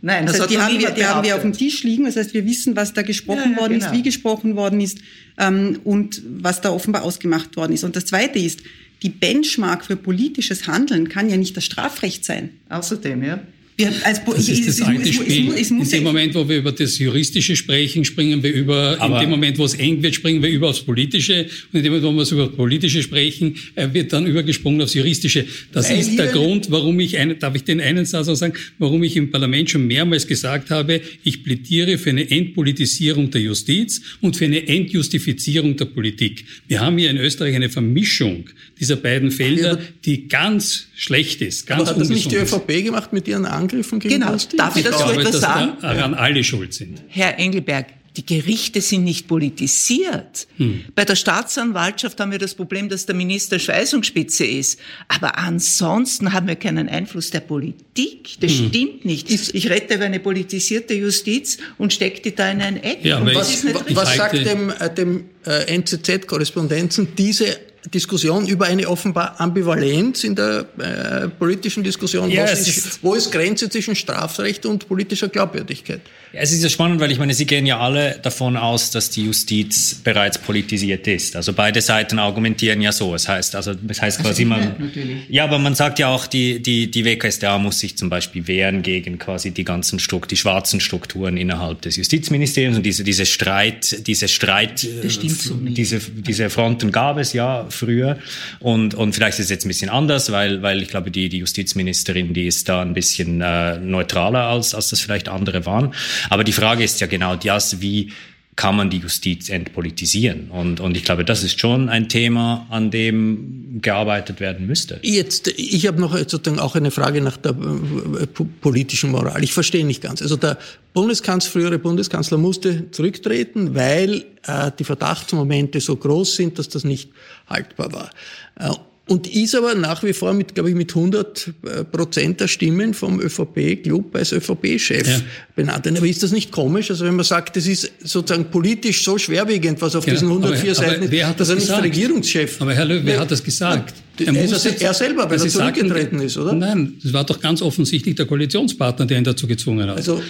Nein, 0.00 0.26
das, 0.26 0.36
das 0.36 0.42
heißt, 0.42 0.50
die, 0.52 0.58
haben 0.58 0.78
wir, 0.78 0.90
die 0.90 1.04
haben 1.04 1.24
wir 1.24 1.34
auf 1.34 1.42
dem 1.42 1.52
Tisch 1.52 1.82
liegen. 1.82 2.04
Das 2.04 2.16
heißt, 2.16 2.34
wir 2.34 2.44
wissen, 2.44 2.76
was 2.76 2.94
da 2.94 3.02
gesprochen 3.02 3.42
ja, 3.44 3.50
ja, 3.52 3.60
worden 3.60 3.78
genau. 3.78 3.86
ist, 3.86 3.92
wie 3.92 4.02
gesprochen 4.02 4.56
worden 4.56 4.80
ist 4.80 4.98
ähm, 5.38 5.80
und 5.84 6.22
was 6.24 6.60
da 6.60 6.70
offenbar 6.70 7.02
ausgemacht 7.02 7.56
worden 7.56 7.72
ist. 7.72 7.84
Und 7.84 7.96
das 7.96 8.06
Zweite 8.06 8.38
ist, 8.38 8.60
die 9.02 9.10
Benchmark 9.10 9.84
für 9.84 9.96
politisches 9.96 10.66
Handeln 10.66 11.08
kann 11.08 11.28
ja 11.28 11.36
nicht 11.36 11.56
das 11.56 11.64
Strafrecht 11.64 12.24
sein. 12.24 12.50
Außerdem, 12.68 13.22
ja. 13.22 13.40
Wir, 13.78 13.92
als, 14.02 14.24
das 14.24 14.48
ist 14.48 14.66
das 14.66 14.82
alte 14.82 15.12
Spiel. 15.12 15.52
in 15.52 15.88
dem 15.88 16.02
Moment, 16.02 16.34
wo 16.34 16.48
wir 16.48 16.58
über 16.58 16.72
das 16.72 16.98
Juristische 16.98 17.54
sprechen, 17.54 18.04
springen 18.04 18.42
wir 18.42 18.52
über, 18.52 18.96
Aber 18.98 19.14
in 19.14 19.20
dem 19.20 19.30
Moment, 19.30 19.56
wo 19.56 19.64
es 19.64 19.74
eng 19.74 20.02
wird, 20.02 20.16
springen 20.16 20.42
wir 20.42 20.50
über 20.50 20.70
aufs 20.70 20.80
Politische. 20.80 21.46
Und 21.72 21.78
in 21.78 21.84
dem 21.84 21.92
Moment, 21.92 22.04
wo 22.04 22.12
wir 22.12 22.32
über 22.32 22.46
das 22.48 22.56
Politische 22.56 23.04
sprechen, 23.04 23.54
äh, 23.76 23.86
wird 23.92 24.12
dann 24.12 24.26
übergesprungen 24.26 24.82
aufs 24.82 24.94
Juristische. 24.94 25.44
Das 25.70 25.88
ist 25.92 26.18
der 26.18 26.26
Grund, 26.32 26.72
warum 26.72 26.98
ich, 26.98 27.18
eine, 27.18 27.36
darf 27.36 27.54
ich 27.54 27.62
den 27.62 27.80
einen 27.80 28.04
Satz 28.04 28.26
auch 28.26 28.34
sagen, 28.34 28.54
warum 28.78 29.04
ich 29.04 29.16
im 29.16 29.30
Parlament 29.30 29.70
schon 29.70 29.86
mehrmals 29.86 30.26
gesagt 30.26 30.70
habe, 30.70 31.00
ich 31.22 31.44
plädiere 31.44 31.98
für 31.98 32.10
eine 32.10 32.28
Entpolitisierung 32.28 33.30
der 33.30 33.42
Justiz 33.42 34.00
und 34.20 34.36
für 34.36 34.46
eine 34.46 34.66
Entjustifizierung 34.66 35.76
der 35.76 35.84
Politik. 35.84 36.44
Wir 36.66 36.80
haben 36.80 36.98
hier 36.98 37.10
in 37.10 37.16
Österreich 37.16 37.54
eine 37.54 37.68
Vermischung 37.68 38.50
dieser 38.80 38.96
beiden 38.96 39.30
Felder, 39.30 39.78
die 40.04 40.26
ganz 40.26 40.88
schlecht 40.96 41.42
ist. 41.42 41.66
Ganz 41.66 41.82
Aber 41.82 41.90
hat 41.90 42.00
das 42.00 42.08
nicht 42.08 42.30
die 42.30 42.36
ÖVP 42.36 42.84
gemacht 42.84 43.12
mit 43.12 43.28
ihren 43.28 43.44
Angriffen 43.68 43.98
gegen 44.00 44.14
Genau, 44.14 44.32
Lustig? 44.32 44.58
darf 44.58 44.76
ich 44.76 44.84
dazu 44.84 45.04
glaube, 45.04 45.20
etwas 45.20 45.40
sagen? 45.40 45.72
daran 45.80 46.14
alle 46.14 46.42
schuld 46.42 46.74
sind. 46.74 47.02
Herr 47.08 47.38
Engelberg, 47.38 47.86
die 48.16 48.26
Gerichte 48.26 48.80
sind 48.80 49.04
nicht 49.04 49.28
politisiert. 49.28 50.48
Hm. 50.56 50.86
Bei 50.96 51.04
der 51.04 51.14
Staatsanwaltschaft 51.14 52.18
haben 52.18 52.32
wir 52.32 52.40
das 52.40 52.54
Problem, 52.54 52.88
dass 52.88 53.06
der 53.06 53.14
Minister 53.14 53.60
Schweißungsspitze 53.60 54.44
ist. 54.44 54.80
Aber 55.06 55.38
ansonsten 55.38 56.32
haben 56.32 56.48
wir 56.48 56.56
keinen 56.56 56.88
Einfluss 56.88 57.30
der 57.30 57.40
Politik. 57.40 58.40
Das 58.40 58.50
hm. 58.50 58.68
stimmt 58.68 59.04
nicht. 59.04 59.30
Ich 59.30 59.70
rette 59.70 59.94
über 59.94 60.06
eine 60.06 60.18
politisierte 60.18 60.94
Justiz 60.94 61.58
und 61.76 61.92
stecke 61.92 62.20
die 62.22 62.34
da 62.34 62.50
in 62.50 62.60
ein 62.60 62.82
Eck. 62.82 63.04
Ja, 63.04 63.24
was, 63.24 63.64
was 63.90 64.16
sagt 64.16 64.44
dem, 64.44 64.70
äh, 64.70 64.92
dem 64.92 65.26
äh, 65.46 65.76
NZZ-Korrespondenzen 65.76 67.14
diese 67.16 67.67
Diskussion 67.86 68.46
über 68.46 68.66
eine 68.66 68.88
offenbar 68.88 69.40
Ambivalenz 69.40 70.24
in 70.24 70.34
der 70.34 70.66
äh, 70.78 71.28
politischen 71.28 71.84
Diskussion. 71.84 72.30
Ja, 72.30 72.44
ist, 72.44 72.66
ist, 72.66 73.02
wo 73.02 73.14
ist 73.14 73.30
Grenze 73.30 73.70
zwischen 73.70 73.94
Strafrecht 73.94 74.66
und 74.66 74.88
politischer 74.88 75.28
Glaubwürdigkeit? 75.28 76.00
Ja, 76.32 76.40
es 76.40 76.52
ist 76.52 76.62
ja 76.62 76.68
spannend, 76.68 77.00
weil 77.00 77.10
ich 77.10 77.18
meine, 77.18 77.32
Sie 77.32 77.46
gehen 77.46 77.64
ja 77.64 77.78
alle 77.78 78.18
davon 78.22 78.56
aus, 78.56 78.90
dass 78.90 79.08
die 79.10 79.24
Justiz 79.24 79.94
bereits 79.94 80.36
politisiert 80.36 81.06
ist. 81.06 81.36
Also 81.36 81.54
beide 81.54 81.80
Seiten 81.80 82.18
argumentieren 82.18 82.82
ja 82.82 82.92
so. 82.92 83.14
Es 83.14 83.28
heißt, 83.28 83.54
also 83.54 83.74
es 83.88 84.02
heißt 84.02 84.18
also 84.18 84.28
quasi 84.28 84.44
man. 84.44 84.92
Ja, 85.28 85.44
aber 85.44 85.58
man 85.58 85.74
sagt 85.74 85.98
ja 85.98 86.08
auch, 86.08 86.26
die 86.26 86.60
die 86.60 86.90
die 86.90 87.04
WKStA 87.04 87.58
muss 87.58 87.80
sich 87.80 87.96
zum 87.96 88.10
Beispiel 88.10 88.46
wehren 88.46 88.82
gegen 88.82 89.18
quasi 89.18 89.52
die 89.52 89.64
ganzen 89.64 89.98
Strukt, 90.00 90.30
die 90.30 90.36
schwarzen 90.36 90.80
Strukturen 90.80 91.36
innerhalb 91.36 91.80
des 91.82 91.96
Justizministeriums 91.96 92.76
und 92.76 92.82
diese 92.84 93.04
diese 93.04 93.24
Streit, 93.24 94.06
diese 94.06 94.28
Streit, 94.28 94.80
so 94.80 95.54
diese 95.54 96.00
diese 96.00 96.50
Fronten 96.50 96.92
gab 96.92 97.18
es 97.18 97.32
ja 97.32 97.67
früher 97.72 98.18
und 98.60 98.94
und 98.94 99.14
vielleicht 99.14 99.38
ist 99.38 99.46
es 99.46 99.50
jetzt 99.50 99.64
ein 99.64 99.68
bisschen 99.68 99.90
anders, 99.90 100.32
weil 100.32 100.62
weil 100.62 100.82
ich 100.82 100.88
glaube 100.88 101.10
die 101.10 101.28
die 101.28 101.38
Justizministerin, 101.38 102.34
die 102.34 102.46
ist 102.46 102.68
da 102.68 102.82
ein 102.82 102.94
bisschen 102.94 103.40
äh, 103.40 103.78
neutraler 103.78 104.44
als 104.44 104.74
als 104.74 104.90
das 104.90 105.00
vielleicht 105.00 105.28
andere 105.28 105.66
waren. 105.66 105.94
Aber 106.30 106.44
die 106.44 106.52
Frage 106.52 106.84
ist 106.84 107.00
ja 107.00 107.06
genau 107.06 107.36
das, 107.36 107.80
wie 107.80 108.12
kann 108.58 108.74
man 108.74 108.90
die 108.90 108.96
Justiz 108.96 109.50
entpolitisieren? 109.50 110.50
Und, 110.50 110.80
und 110.80 110.96
ich 110.96 111.04
glaube, 111.04 111.24
das 111.24 111.44
ist 111.44 111.60
schon 111.60 111.88
ein 111.88 112.08
Thema, 112.08 112.66
an 112.70 112.90
dem 112.90 113.78
gearbeitet 113.80 114.40
werden 114.40 114.66
müsste. 114.66 114.98
Jetzt, 115.02 115.46
ich 115.46 115.86
habe 115.86 116.00
noch 116.00 116.18
sozusagen 116.18 116.58
auch 116.58 116.74
eine 116.74 116.90
Frage 116.90 117.20
nach 117.20 117.36
der 117.36 117.52
äh, 117.52 118.26
politischen 118.60 119.12
Moral. 119.12 119.44
Ich 119.44 119.52
verstehe 119.52 119.86
nicht 119.86 120.02
ganz. 120.02 120.22
Also 120.22 120.36
der 120.36 120.58
Bundeskanzler, 120.92 121.52
frühere 121.52 121.78
Bundeskanzler 121.78 122.36
musste 122.36 122.90
zurücktreten, 122.90 123.76
weil 123.76 124.24
äh, 124.44 124.72
die 124.76 124.82
Verdachtsmomente 124.82 125.78
so 125.78 125.94
groß 125.94 126.34
sind, 126.34 126.58
dass 126.58 126.68
das 126.68 126.82
nicht 126.82 127.10
haltbar 127.48 127.92
war. 127.92 128.10
Äh, 128.58 128.74
und 129.08 129.26
ist 129.26 129.54
aber 129.54 129.74
nach 129.74 130.02
wie 130.02 130.12
vor 130.12 130.32
mit, 130.34 130.54
glaube 130.54 130.70
ich, 130.70 130.76
mit 130.76 130.94
100 130.94 131.48
äh, 131.48 131.84
Prozent 131.84 132.40
der 132.40 132.48
Stimmen 132.48 132.94
vom 132.94 133.20
ÖVP-Club 133.20 134.14
als 134.14 134.32
ÖVP-Chef 134.32 135.08
ja. 135.08 135.20
benannt. 135.56 135.86
Aber 135.86 136.06
ist 136.06 136.22
das 136.22 136.32
nicht 136.32 136.52
komisch? 136.52 136.90
Also 136.90 137.04
wenn 137.04 137.16
man 137.16 137.24
sagt, 137.24 137.56
das 137.56 137.66
ist 137.66 137.90
sozusagen 138.04 138.50
politisch 138.50 139.02
so 139.02 139.16
schwerwiegend, 139.18 139.80
was 139.80 139.96
auf 139.96 140.06
ja, 140.06 140.12
diesen 140.12 140.28
104 140.28 140.62
aber, 140.62 140.74
Seiten, 140.74 141.04
aber 141.04 141.34
das 141.36 141.48
dass 141.48 141.48
er 141.48 141.54
nicht 141.56 141.82
Regierungschef. 141.84 142.60
Aber 142.60 142.74
Herr 142.74 142.84
Löw, 142.84 143.00
wer, 143.04 143.14
wer 143.14 143.20
hat 143.20 143.30
das 143.30 143.42
gesagt? 143.42 143.94
Er, 144.18 144.32
muss 144.32 144.64
jetzt, 144.64 144.82
er 144.82 144.94
selber, 144.94 145.30
weil 145.30 145.40
er 145.40 145.48
zurückgetreten 145.48 146.20
ist, 146.20 146.36
oder? 146.36 146.52
Nein, 146.52 146.94
das 147.02 147.12
war 147.12 147.24
doch 147.24 147.40
ganz 147.40 147.62
offensichtlich 147.62 148.14
der 148.16 148.26
Koalitionspartner, 148.26 149.06
der 149.06 149.18
ihn 149.18 149.24
dazu 149.24 149.46
gezwungen 149.46 149.88
hat. 149.88 149.96
Also 149.96 150.20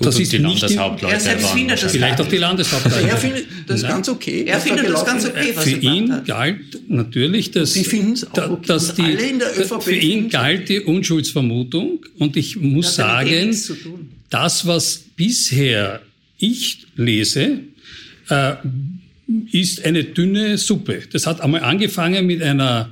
Gut, 0.00 0.06
das 0.06 0.18
ist 0.18 0.32
die 0.32 0.38
Landeshauptleute. 0.38 1.14
Er 1.14 1.20
selbst 1.20 1.50
findet 1.50 1.82
das 1.82 1.92
Vielleicht 1.92 2.20
auch 2.22 2.26
die 2.26 2.38
Landeshauptleute. 2.38 3.06
Er 3.06 3.16
findet 3.18 3.46
das 3.66 3.82
Nein. 3.82 3.90
ganz 3.90 4.08
okay. 4.08 4.44
Er 4.46 4.58
findet 4.58 4.88
das 4.88 5.04
ganz 5.04 5.26
okay, 5.26 5.52
was 5.54 5.64
Für 5.64 5.76
ihn 5.76 6.22
galt 6.24 6.88
natürlich, 6.88 7.50
dass, 7.50 7.74
da, 8.32 8.50
okay. 8.50 8.66
dass 8.66 8.94
die, 8.94 9.18
für 9.80 9.94
ihn 9.94 10.30
galt 10.30 10.70
die 10.70 10.80
Unschuldsvermutung. 10.80 12.06
Und 12.18 12.38
ich 12.38 12.56
muss 12.56 12.94
sagen, 12.94 13.54
das, 14.30 14.66
was 14.66 15.04
bisher 15.16 16.00
ich 16.38 16.86
lese, 16.96 17.58
äh, 18.30 18.54
ist 19.52 19.84
eine 19.84 20.04
dünne 20.04 20.56
Suppe. 20.56 21.02
Das 21.12 21.26
hat 21.26 21.42
einmal 21.42 21.62
angefangen 21.62 22.24
mit 22.24 22.42
einer 22.42 22.88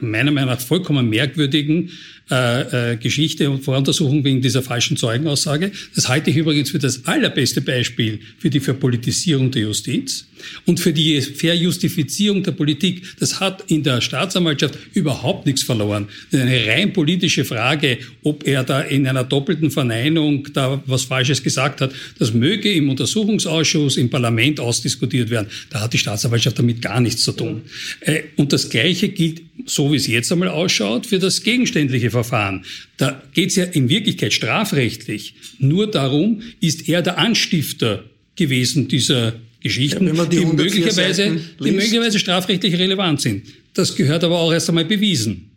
meiner 0.00 0.30
Meinung 0.30 0.50
nach 0.50 0.60
vollkommen 0.60 1.10
merkwürdigen 1.10 1.90
äh, 2.30 2.92
äh, 2.92 2.96
Geschichte 2.96 3.50
und 3.50 3.64
Voruntersuchung 3.64 4.22
wegen 4.22 4.42
dieser 4.42 4.62
falschen 4.62 4.96
Zeugenaussage. 4.96 5.72
Das 5.94 6.08
halte 6.08 6.30
ich 6.30 6.36
übrigens 6.36 6.70
für 6.70 6.78
das 6.78 7.06
allerbeste 7.06 7.60
Beispiel 7.60 8.20
für 8.38 8.50
die 8.50 8.60
Verpolitisierung 8.60 9.50
der 9.50 9.62
Justiz 9.62 10.26
und 10.66 10.78
für 10.78 10.92
die 10.92 11.20
Verjustifizierung 11.20 12.42
der 12.42 12.52
Politik. 12.52 13.02
Das 13.18 13.40
hat 13.40 13.64
in 13.70 13.82
der 13.82 14.00
Staatsanwaltschaft 14.00 14.78
überhaupt 14.94 15.46
nichts 15.46 15.62
verloren. 15.62 16.08
Das 16.30 16.40
ist 16.40 16.46
eine 16.46 16.66
rein 16.66 16.92
politische 16.92 17.44
Frage, 17.44 17.98
ob 18.22 18.46
er 18.46 18.62
da 18.62 18.82
in 18.82 19.06
einer 19.06 19.24
doppelten 19.24 19.70
Verneinung 19.70 20.48
da 20.52 20.82
was 20.86 21.04
Falsches 21.04 21.42
gesagt 21.42 21.80
hat. 21.80 21.92
Das 22.18 22.34
möge 22.34 22.70
im 22.72 22.90
Untersuchungsausschuss, 22.90 23.96
im 23.96 24.10
Parlament 24.10 24.60
ausdiskutiert 24.60 25.30
werden. 25.30 25.48
Da 25.70 25.80
hat 25.80 25.92
die 25.92 25.98
Staatsanwaltschaft 25.98 26.58
damit 26.58 26.82
gar 26.82 27.00
nichts 27.00 27.22
zu 27.22 27.32
tun. 27.32 27.62
Äh, 28.00 28.24
und 28.36 28.52
das 28.52 28.68
Gleiche 28.68 29.08
gilt, 29.08 29.42
so 29.68 29.92
wie 29.92 29.96
es 29.96 30.06
jetzt 30.06 30.30
einmal 30.32 30.48
ausschaut, 30.48 31.06
für 31.06 31.18
das 31.18 31.42
gegenständliche 31.42 32.10
Verfahren. 32.10 32.64
Da 32.96 33.22
geht 33.34 33.50
es 33.50 33.56
ja 33.56 33.64
in 33.64 33.88
Wirklichkeit 33.88 34.32
strafrechtlich 34.32 35.34
nur 35.58 35.90
darum, 35.90 36.42
ist 36.60 36.88
er 36.88 37.02
der 37.02 37.18
Anstifter 37.18 38.04
gewesen 38.36 38.88
dieser 38.88 39.34
Geschichten, 39.60 40.14
ja, 40.14 40.24
die, 40.24 40.38
die, 40.38 40.44
möglicherweise, 40.46 41.40
die 41.62 41.70
möglicherweise 41.72 42.18
strafrechtlich 42.18 42.78
relevant 42.78 43.20
sind. 43.20 43.44
Das 43.74 43.96
gehört 43.96 44.24
aber 44.24 44.38
auch 44.38 44.52
erst 44.52 44.68
einmal 44.68 44.84
bewiesen. 44.84 45.50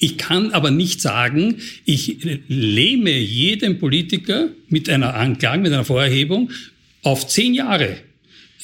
Ich 0.00 0.16
kann 0.16 0.52
aber 0.52 0.70
nicht 0.70 1.00
sagen, 1.00 1.56
ich 1.84 2.18
lähme 2.48 3.18
jeden 3.18 3.78
Politiker 3.78 4.48
mit 4.68 4.88
einer 4.88 5.14
Anklage, 5.14 5.62
mit 5.62 5.72
einer 5.72 5.84
Vorerhebung 5.84 6.50
auf 7.02 7.26
zehn 7.26 7.54
Jahre 7.54 7.96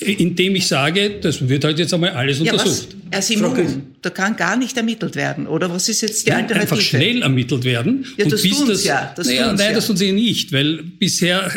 indem 0.00 0.56
ich 0.56 0.66
sage, 0.66 1.18
das 1.20 1.48
wird 1.48 1.64
halt 1.64 1.78
jetzt 1.78 1.94
einmal 1.94 2.10
alles 2.10 2.40
untersucht. 2.40 2.88
Ja, 2.92 3.03
was, 3.10 3.14
Herr 3.14 3.22
Simon, 3.22 3.82
da 4.04 4.10
kann 4.10 4.36
gar 4.36 4.56
nicht 4.56 4.76
ermittelt 4.76 5.16
werden, 5.16 5.46
oder? 5.46 5.70
Was 5.70 5.88
ist 5.88 6.02
jetzt 6.02 6.26
die 6.26 6.30
nein, 6.30 6.42
Alternative? 6.42 6.72
Einfach 6.72 6.84
schnell 6.84 7.22
ermittelt 7.22 7.64
werden. 7.64 8.04
Ja, 8.16 8.26
das 8.26 8.42
tun 8.42 8.68
das, 8.68 8.84
ja. 8.84 9.12
Das 9.16 9.26
naja, 9.26 9.52
nein, 9.52 9.70
ja. 9.70 9.72
das 9.72 9.86
tun 9.86 9.96
sie 9.96 10.12
nicht, 10.12 10.52
weil 10.52 10.82
bisher, 10.82 11.50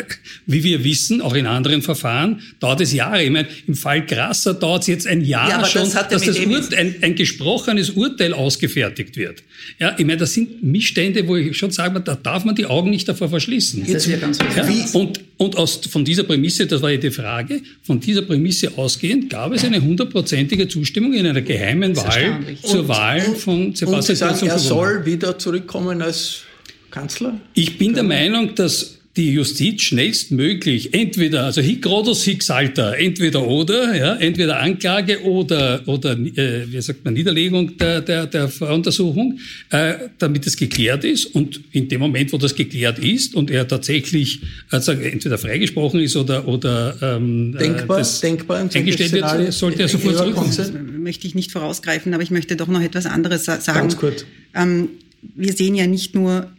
wie 0.46 0.64
wir 0.64 0.82
wissen, 0.82 1.20
auch 1.20 1.34
in 1.34 1.46
anderen 1.46 1.82
Verfahren, 1.82 2.40
dauert 2.60 2.80
es 2.80 2.92
Jahre. 2.92 3.22
Ich 3.22 3.30
meine, 3.30 3.48
im 3.66 3.74
Fall 3.74 4.06
Grasser 4.06 4.54
dauert 4.54 4.82
es 4.82 4.88
jetzt 4.88 5.06
ein 5.06 5.20
Jahr 5.20 5.50
ja, 5.50 5.64
schon, 5.66 5.82
das 5.82 6.08
dass 6.08 6.22
das 6.24 6.38
Ur 6.38 6.62
ein, 6.76 6.94
ein 7.02 7.14
gesprochenes 7.14 7.90
Urteil 7.90 8.32
ausgefertigt 8.32 9.16
wird. 9.16 9.42
Ja, 9.78 9.94
ich 9.98 10.06
meine, 10.06 10.18
das 10.18 10.32
sind 10.32 10.62
Missstände, 10.62 11.26
wo 11.28 11.36
ich 11.36 11.56
schon 11.56 11.70
sage, 11.70 12.00
da 12.00 12.14
darf 12.14 12.44
man 12.44 12.54
die 12.54 12.66
Augen 12.66 12.90
nicht 12.90 13.08
davor 13.08 13.28
verschließen. 13.28 13.84
Das 13.86 14.06
ist 14.06 14.06
ja 14.06 14.16
ganz 14.16 14.38
ja, 14.38 14.66
und, 14.92 15.20
und 15.36 15.56
aus, 15.56 15.80
von 15.90 16.04
dieser 16.04 16.22
Prämisse, 16.22 16.66
das 16.66 16.80
war 16.80 16.90
ja 16.90 16.96
die 16.96 17.10
Frage, 17.10 17.60
von 17.82 18.00
dieser 18.00 18.22
Prämisse 18.22 18.76
ausgehend 18.76 19.30
gab 19.30 19.52
es 19.52 19.64
eine 19.64 19.82
hundertprozentige 19.82 20.68
Zustimmung 20.68 21.12
in 21.12 21.26
einer 21.26 21.37
geheimen 21.42 21.96
Wahl 21.96 22.40
zur 22.62 22.80
und, 22.80 22.88
Wahl 22.88 23.20
von 23.20 23.74
Sebastian 23.74 23.94
und 23.94 24.02
Sie 24.02 24.16
sagen, 24.16 24.46
Er 24.46 24.58
soll 24.58 25.04
wieder 25.04 25.38
zurückkommen 25.38 26.02
als 26.02 26.42
Kanzler? 26.90 27.40
Ich 27.54 27.78
bin 27.78 27.94
der 27.94 28.04
Meinung, 28.04 28.54
dass 28.54 28.97
die 29.18 29.32
Justiz 29.32 29.82
schnellstmöglich 29.82 30.94
entweder, 30.94 31.44
also 31.44 31.60
hic 31.60 31.84
rodus 31.84 32.22
hic 32.22 32.40
salta, 32.42 32.94
entweder 32.94 33.44
oder, 33.46 33.94
ja, 33.96 34.14
entweder 34.14 34.60
Anklage 34.60 35.22
oder, 35.24 35.82
oder 35.86 36.12
äh, 36.12 36.70
wie 36.70 36.80
sagt 36.80 37.04
man, 37.04 37.14
Niederlegung 37.14 37.76
der, 37.76 38.00
der, 38.00 38.26
der 38.26 38.48
Untersuchung, 38.60 39.40
äh, 39.70 39.94
damit 40.18 40.46
es 40.46 40.56
geklärt 40.56 41.02
ist. 41.02 41.26
Und 41.34 41.60
in 41.72 41.88
dem 41.88 42.00
Moment, 42.00 42.32
wo 42.32 42.38
das 42.38 42.54
geklärt 42.54 43.00
ist 43.00 43.34
und 43.34 43.50
er 43.50 43.66
tatsächlich 43.66 44.40
also 44.70 44.92
entweder 44.92 45.36
freigesprochen 45.36 45.98
ist 45.98 46.14
oder, 46.14 46.46
oder 46.46 46.96
ähm, 47.02 47.56
äh, 47.56 47.58
denkbar, 47.58 47.98
das 47.98 48.20
denkbar 48.20 48.60
eingestellt 48.72 49.12
wird, 49.12 49.52
sollte 49.52 49.82
er 49.82 49.88
sofort 49.88 50.16
zurückkommen. 50.16 50.54
Das 50.56 50.72
möchte 50.72 51.26
ich 51.26 51.34
nicht 51.34 51.50
vorausgreifen, 51.50 52.14
aber 52.14 52.22
ich 52.22 52.30
möchte 52.30 52.54
doch 52.54 52.68
noch 52.68 52.82
etwas 52.82 53.06
anderes 53.06 53.46
sagen. 53.46 53.64
Ganz 53.64 53.96
kurz. 53.96 54.24
Ähm, 54.54 54.90
wir 55.34 55.52
sehen 55.52 55.74
ja 55.74 55.88
nicht 55.88 56.14
nur 56.14 56.52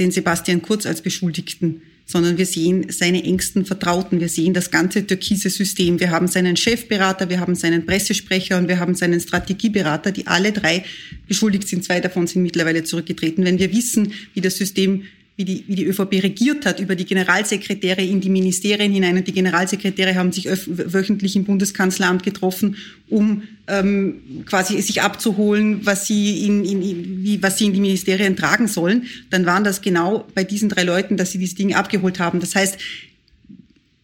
den 0.00 0.10
Sebastian 0.10 0.62
Kurz 0.62 0.84
als 0.84 1.00
Beschuldigten, 1.00 1.82
sondern 2.12 2.36
wir 2.36 2.44
sehen 2.44 2.86
seine 2.90 3.24
engsten 3.24 3.64
Vertrauten, 3.64 4.20
wir 4.20 4.28
sehen 4.28 4.52
das 4.52 4.70
ganze 4.70 5.06
türkise 5.06 5.48
System. 5.48 5.98
Wir 5.98 6.10
haben 6.10 6.28
seinen 6.28 6.58
Chefberater, 6.58 7.30
wir 7.30 7.40
haben 7.40 7.54
seinen 7.54 7.86
Pressesprecher 7.86 8.58
und 8.58 8.68
wir 8.68 8.78
haben 8.78 8.94
seinen 8.94 9.18
Strategieberater, 9.18 10.12
die 10.12 10.26
alle 10.26 10.52
drei 10.52 10.84
beschuldigt 11.26 11.66
sind. 11.66 11.84
Zwei 11.84 12.00
davon 12.00 12.26
sind 12.26 12.42
mittlerweile 12.42 12.84
zurückgetreten. 12.84 13.46
Wenn 13.46 13.58
wir 13.58 13.72
wissen, 13.72 14.12
wie 14.34 14.42
das 14.42 14.58
System 14.58 15.04
wie 15.36 15.44
die, 15.44 15.64
wie 15.66 15.74
die 15.74 15.84
ÖVP 15.84 16.22
regiert 16.22 16.66
hat, 16.66 16.78
über 16.78 16.94
die 16.94 17.06
Generalsekretäre 17.06 18.02
in 18.02 18.20
die 18.20 18.28
Ministerien 18.28 18.92
hinein. 18.92 19.16
Und 19.16 19.26
die 19.26 19.32
Generalsekretäre 19.32 20.14
haben 20.14 20.30
sich 20.30 20.46
wöchentlich 20.46 21.36
im 21.36 21.44
Bundeskanzleramt 21.44 22.22
getroffen, 22.22 22.76
um 23.08 23.42
ähm, 23.66 24.44
quasi 24.44 24.80
sich 24.82 25.00
abzuholen, 25.00 25.80
was 25.84 26.06
sie 26.06 26.46
in, 26.46 26.64
in, 26.64 27.24
wie, 27.24 27.42
was 27.42 27.58
sie 27.58 27.66
in 27.66 27.72
die 27.72 27.80
Ministerien 27.80 28.36
tragen 28.36 28.68
sollen. 28.68 29.06
Dann 29.30 29.46
waren 29.46 29.64
das 29.64 29.80
genau 29.80 30.26
bei 30.34 30.44
diesen 30.44 30.68
drei 30.68 30.82
Leuten, 30.82 31.16
dass 31.16 31.32
sie 31.32 31.38
diese 31.38 31.54
Dinge 31.54 31.76
abgeholt 31.76 32.18
haben. 32.18 32.40
Das 32.40 32.54
heißt, 32.54 32.78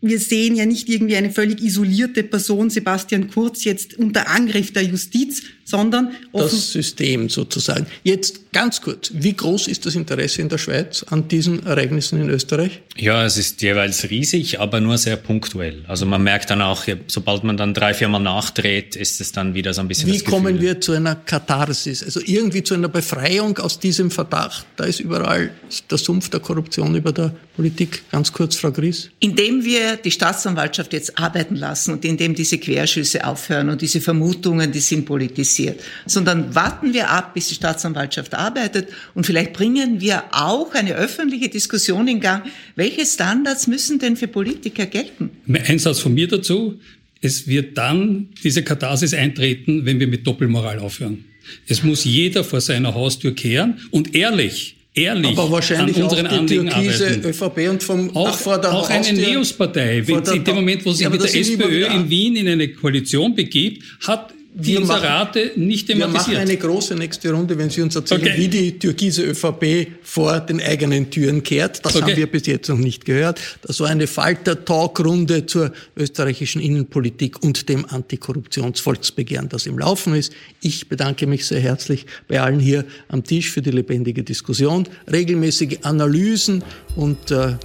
wir 0.01 0.21
sehen 0.21 0.55
ja 0.55 0.65
nicht 0.65 0.89
irgendwie 0.89 1.17
eine 1.17 1.31
völlig 1.31 1.61
isolierte 1.61 2.23
Person, 2.23 2.71
Sebastian 2.71 3.29
Kurz, 3.29 3.65
jetzt 3.65 3.99
unter 3.99 4.29
Angriff 4.29 4.73
der 4.73 4.85
Justiz, 4.85 5.43
sondern 5.69 6.13
das 6.33 6.73
System 6.73 7.29
sozusagen. 7.29 7.87
Jetzt 8.03 8.53
ganz 8.53 8.81
kurz, 8.81 9.11
wie 9.13 9.35
groß 9.35 9.69
ist 9.69 9.85
das 9.85 9.97
Interesse 9.97 10.41
in 10.41 10.49
der 10.49 10.57
Schweiz 10.57 11.05
an 11.11 11.29
diesen 11.29 11.67
Ereignissen 11.67 12.21
in 12.23 12.31
Österreich? 12.31 12.81
Ja, 12.97 13.25
es 13.27 13.37
ist 13.37 13.61
jeweils 13.61 14.09
riesig, 14.09 14.61
aber 14.61 14.81
nur 14.81 14.97
sehr 14.97 15.17
punktuell. 15.17 15.85
Also 15.87 16.07
man 16.07 16.23
merkt 16.23 16.49
dann 16.51 16.63
auch, 16.63 16.85
sobald 17.07 17.45
man 17.45 17.59
dann 17.59 17.75
drei, 17.75 17.93
vier 17.93 18.09
Mal 18.09 18.19
nachdreht, 18.19 18.97
ist 18.97 19.21
es 19.21 19.33
dann 19.33 19.55
wieder 19.55 19.75
so 19.75 19.83
ein 19.83 19.89
bisschen. 19.89 20.11
Wie 20.11 20.21
kommen 20.21 20.59
wir 20.59 20.81
zu 20.81 20.93
einer 20.93 21.15
Katharsis, 21.15 22.03
also 22.03 22.21
irgendwie 22.25 22.63
zu 22.63 22.73
einer 22.73 22.89
Befreiung 22.89 23.59
aus 23.59 23.79
diesem 23.79 24.11
Verdacht? 24.11 24.67
Da 24.77 24.85
ist 24.85 25.01
überall 25.01 25.51
der 25.91 25.99
Sumpf 25.99 26.31
der 26.31 26.41
Korruption 26.41 26.95
über 26.95 27.13
der 27.13 27.35
Politik. 27.57 28.05
Ganz 28.11 28.33
kurz, 28.33 28.57
Frau 28.57 28.73
Gries. 28.73 29.11
Indem 29.21 29.65
wir 29.65 29.97
die 29.97 30.11
Staatsanwaltschaft 30.11 30.95
jetzt 30.95 31.19
arbeiten 31.19 31.57
lassen 31.57 31.93
und 31.93 32.05
indem 32.07 32.35
diese 32.35 32.57
Querschüsse 32.57 33.27
aufhören 33.27 33.69
und 33.69 33.83
diese 33.83 34.01
Vermutungen, 34.01 34.73
die 34.73 34.81
sind 34.81 35.05
politisiert 35.05 35.58
passiert, 35.59 35.81
sondern 36.07 36.55
warten 36.55 36.93
wir 36.93 37.11
ab, 37.11 37.35
bis 37.35 37.49
die 37.49 37.55
Staatsanwaltschaft 37.55 38.35
arbeitet 38.35 38.89
und 39.15 39.27
vielleicht 39.27 39.53
bringen 39.53 40.01
wir 40.01 40.25
auch 40.31 40.75
eine 40.75 40.95
öffentliche 40.95 41.49
Diskussion 41.49 42.07
in 42.09 42.21
Gang. 42.21 42.45
Welche 42.77 43.05
Standards 43.05 43.67
müssen 43.67 43.99
denn 43.99 44.17
für 44.17 44.29
Politiker 44.29 44.87
gelten? 44.87 45.31
Ein 45.49 45.79
Satz 45.79 46.01
von 46.01 46.15
mir 46.15 46.29
dazu. 46.29 46.79
Es 47.21 47.49
wird 47.49 47.77
dann 47.77 48.29
diese 48.45 48.63
Katharsis 48.63 49.13
eintreten, 49.13 49.85
wenn 49.85 49.99
wir 49.99 50.07
mit 50.07 50.27
Doppelmoral 50.27 50.79
aufhören. 50.79 51.25
Es 51.67 51.83
muss 51.83 52.05
jeder 52.05 52.45
vor 52.45 52.61
seiner 52.61 52.95
Haustür 52.95 53.35
kehren 53.35 53.81
und 53.91 54.15
ehrlich 54.15 54.77
ehrlich 54.95 55.39
Aber 55.39 55.51
wahrscheinlich 55.51 55.97
an 55.97 56.03
unseren 56.05 56.27
auch 56.27 56.31
die 56.31 56.39
Anliegen 56.39 56.71
türkise 56.71 57.07
arbeiten. 57.07 57.29
ÖVP 57.29 57.71
und 57.71 57.83
vom 57.83 58.17
auch, 58.17 58.37
vor 58.37 58.59
der 58.61 58.73
auch 58.73 58.91
eine 58.91 59.13
Neos-Partei. 59.13 59.99
In 59.99 60.45
dem 60.45 60.55
Moment, 60.55 60.85
wo 60.85 60.93
sich 60.93 61.05
ja, 61.05 61.11
mit 61.11 61.23
der 61.23 61.35
SPÖ 61.35 61.87
in 61.87 62.11
Wien 62.11 62.37
in 62.37 62.49
eine 62.49 62.69
Koalition 62.69 63.35
begibt, 63.35 63.85
hat 64.07 64.35
die 64.55 64.73
wir 64.73 64.81
Inserate 64.81 65.47
machen, 65.47 65.67
nicht 65.67 65.87
thematisiert. 65.87 66.27
Wir 66.27 66.35
machen 66.35 66.49
eine 66.49 66.57
große 66.57 66.95
nächste 66.95 67.31
Runde, 67.33 67.57
wenn 67.59 67.71
Sie 67.71 67.83
uns 67.83 67.95
erzählen, 67.95 68.23
okay. 68.23 68.35
wie 68.37 68.49
die 68.49 68.79
türkise 68.79 69.23
ÖVP 69.23 69.89
vor 70.03 70.41
den 70.41 70.61
eigenen 70.61 71.11
Türen 71.11 71.43
kehrt. 71.43 71.85
Das 71.85 71.95
okay. 71.95 72.05
haben 72.05 72.17
wir 72.17 72.27
bis 72.27 72.47
jetzt 72.47 72.69
noch 72.69 72.79
nicht 72.79 73.05
gehört. 73.05 73.41
Das 73.63 73.79
war 73.81 73.89
eine 73.89 74.07
Falter-Talk-Runde 74.07 75.47
zur 75.47 75.73
österreichischen 75.97 76.61
Innenpolitik 76.61 77.43
und 77.43 77.69
dem 77.69 77.85
Antikorruptionsvolksbegehren, 77.85 79.49
das 79.49 79.67
im 79.67 79.79
Laufen 79.79 80.15
ist. 80.15 80.33
Ich 80.61 80.89
bedanke 80.89 81.27
mich 81.27 81.47
sehr 81.47 81.61
herzlich 81.61 82.07
bei 82.27 82.41
allen 82.41 82.61
hier 82.61 82.85
am 83.09 83.25
Tisch 83.25 83.51
für 83.51 83.63
die 83.63 83.71
lebendige 83.71 84.23
Diskussion, 84.23 84.89
regelmäßige 85.11 85.79
Analysen 85.83 86.65
und 86.97 87.31
äh, 87.31 87.57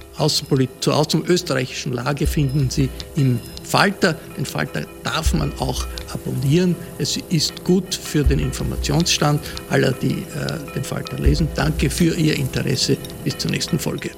zur 0.80 0.94
außen 0.96 1.24
österreichischen 1.26 1.92
Lage 1.92 2.26
finden 2.26 2.70
Sie 2.70 2.88
im 3.16 3.40
Falter. 3.74 4.14
Den 4.36 4.46
Falter 4.46 4.82
darf 5.02 5.34
man 5.34 5.52
auch 5.58 5.84
abonnieren. 6.12 6.76
Es 6.98 7.16
ist 7.16 7.64
gut 7.64 7.92
für 7.92 8.22
den 8.22 8.38
Informationsstand 8.38 9.40
aller, 9.68 9.90
die 9.90 10.12
äh, 10.12 10.74
den 10.76 10.84
Falter 10.84 11.18
lesen. 11.18 11.48
Danke 11.56 11.90
für 11.90 12.14
Ihr 12.14 12.36
Interesse. 12.36 12.96
Bis 13.24 13.36
zur 13.36 13.50
nächsten 13.50 13.80
Folge. 13.80 14.12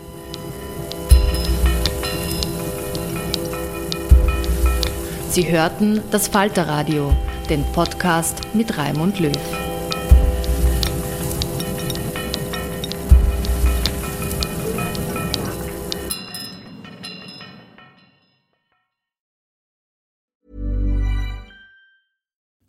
Sie 5.31 5.51
hörten 5.51 6.03
das 6.11 6.29
Falterradio, 6.29 7.17
den 7.49 7.65
Podcast 7.73 8.43
mit 8.53 8.77
Raimund 8.77 9.21
Löw. 9.21 9.33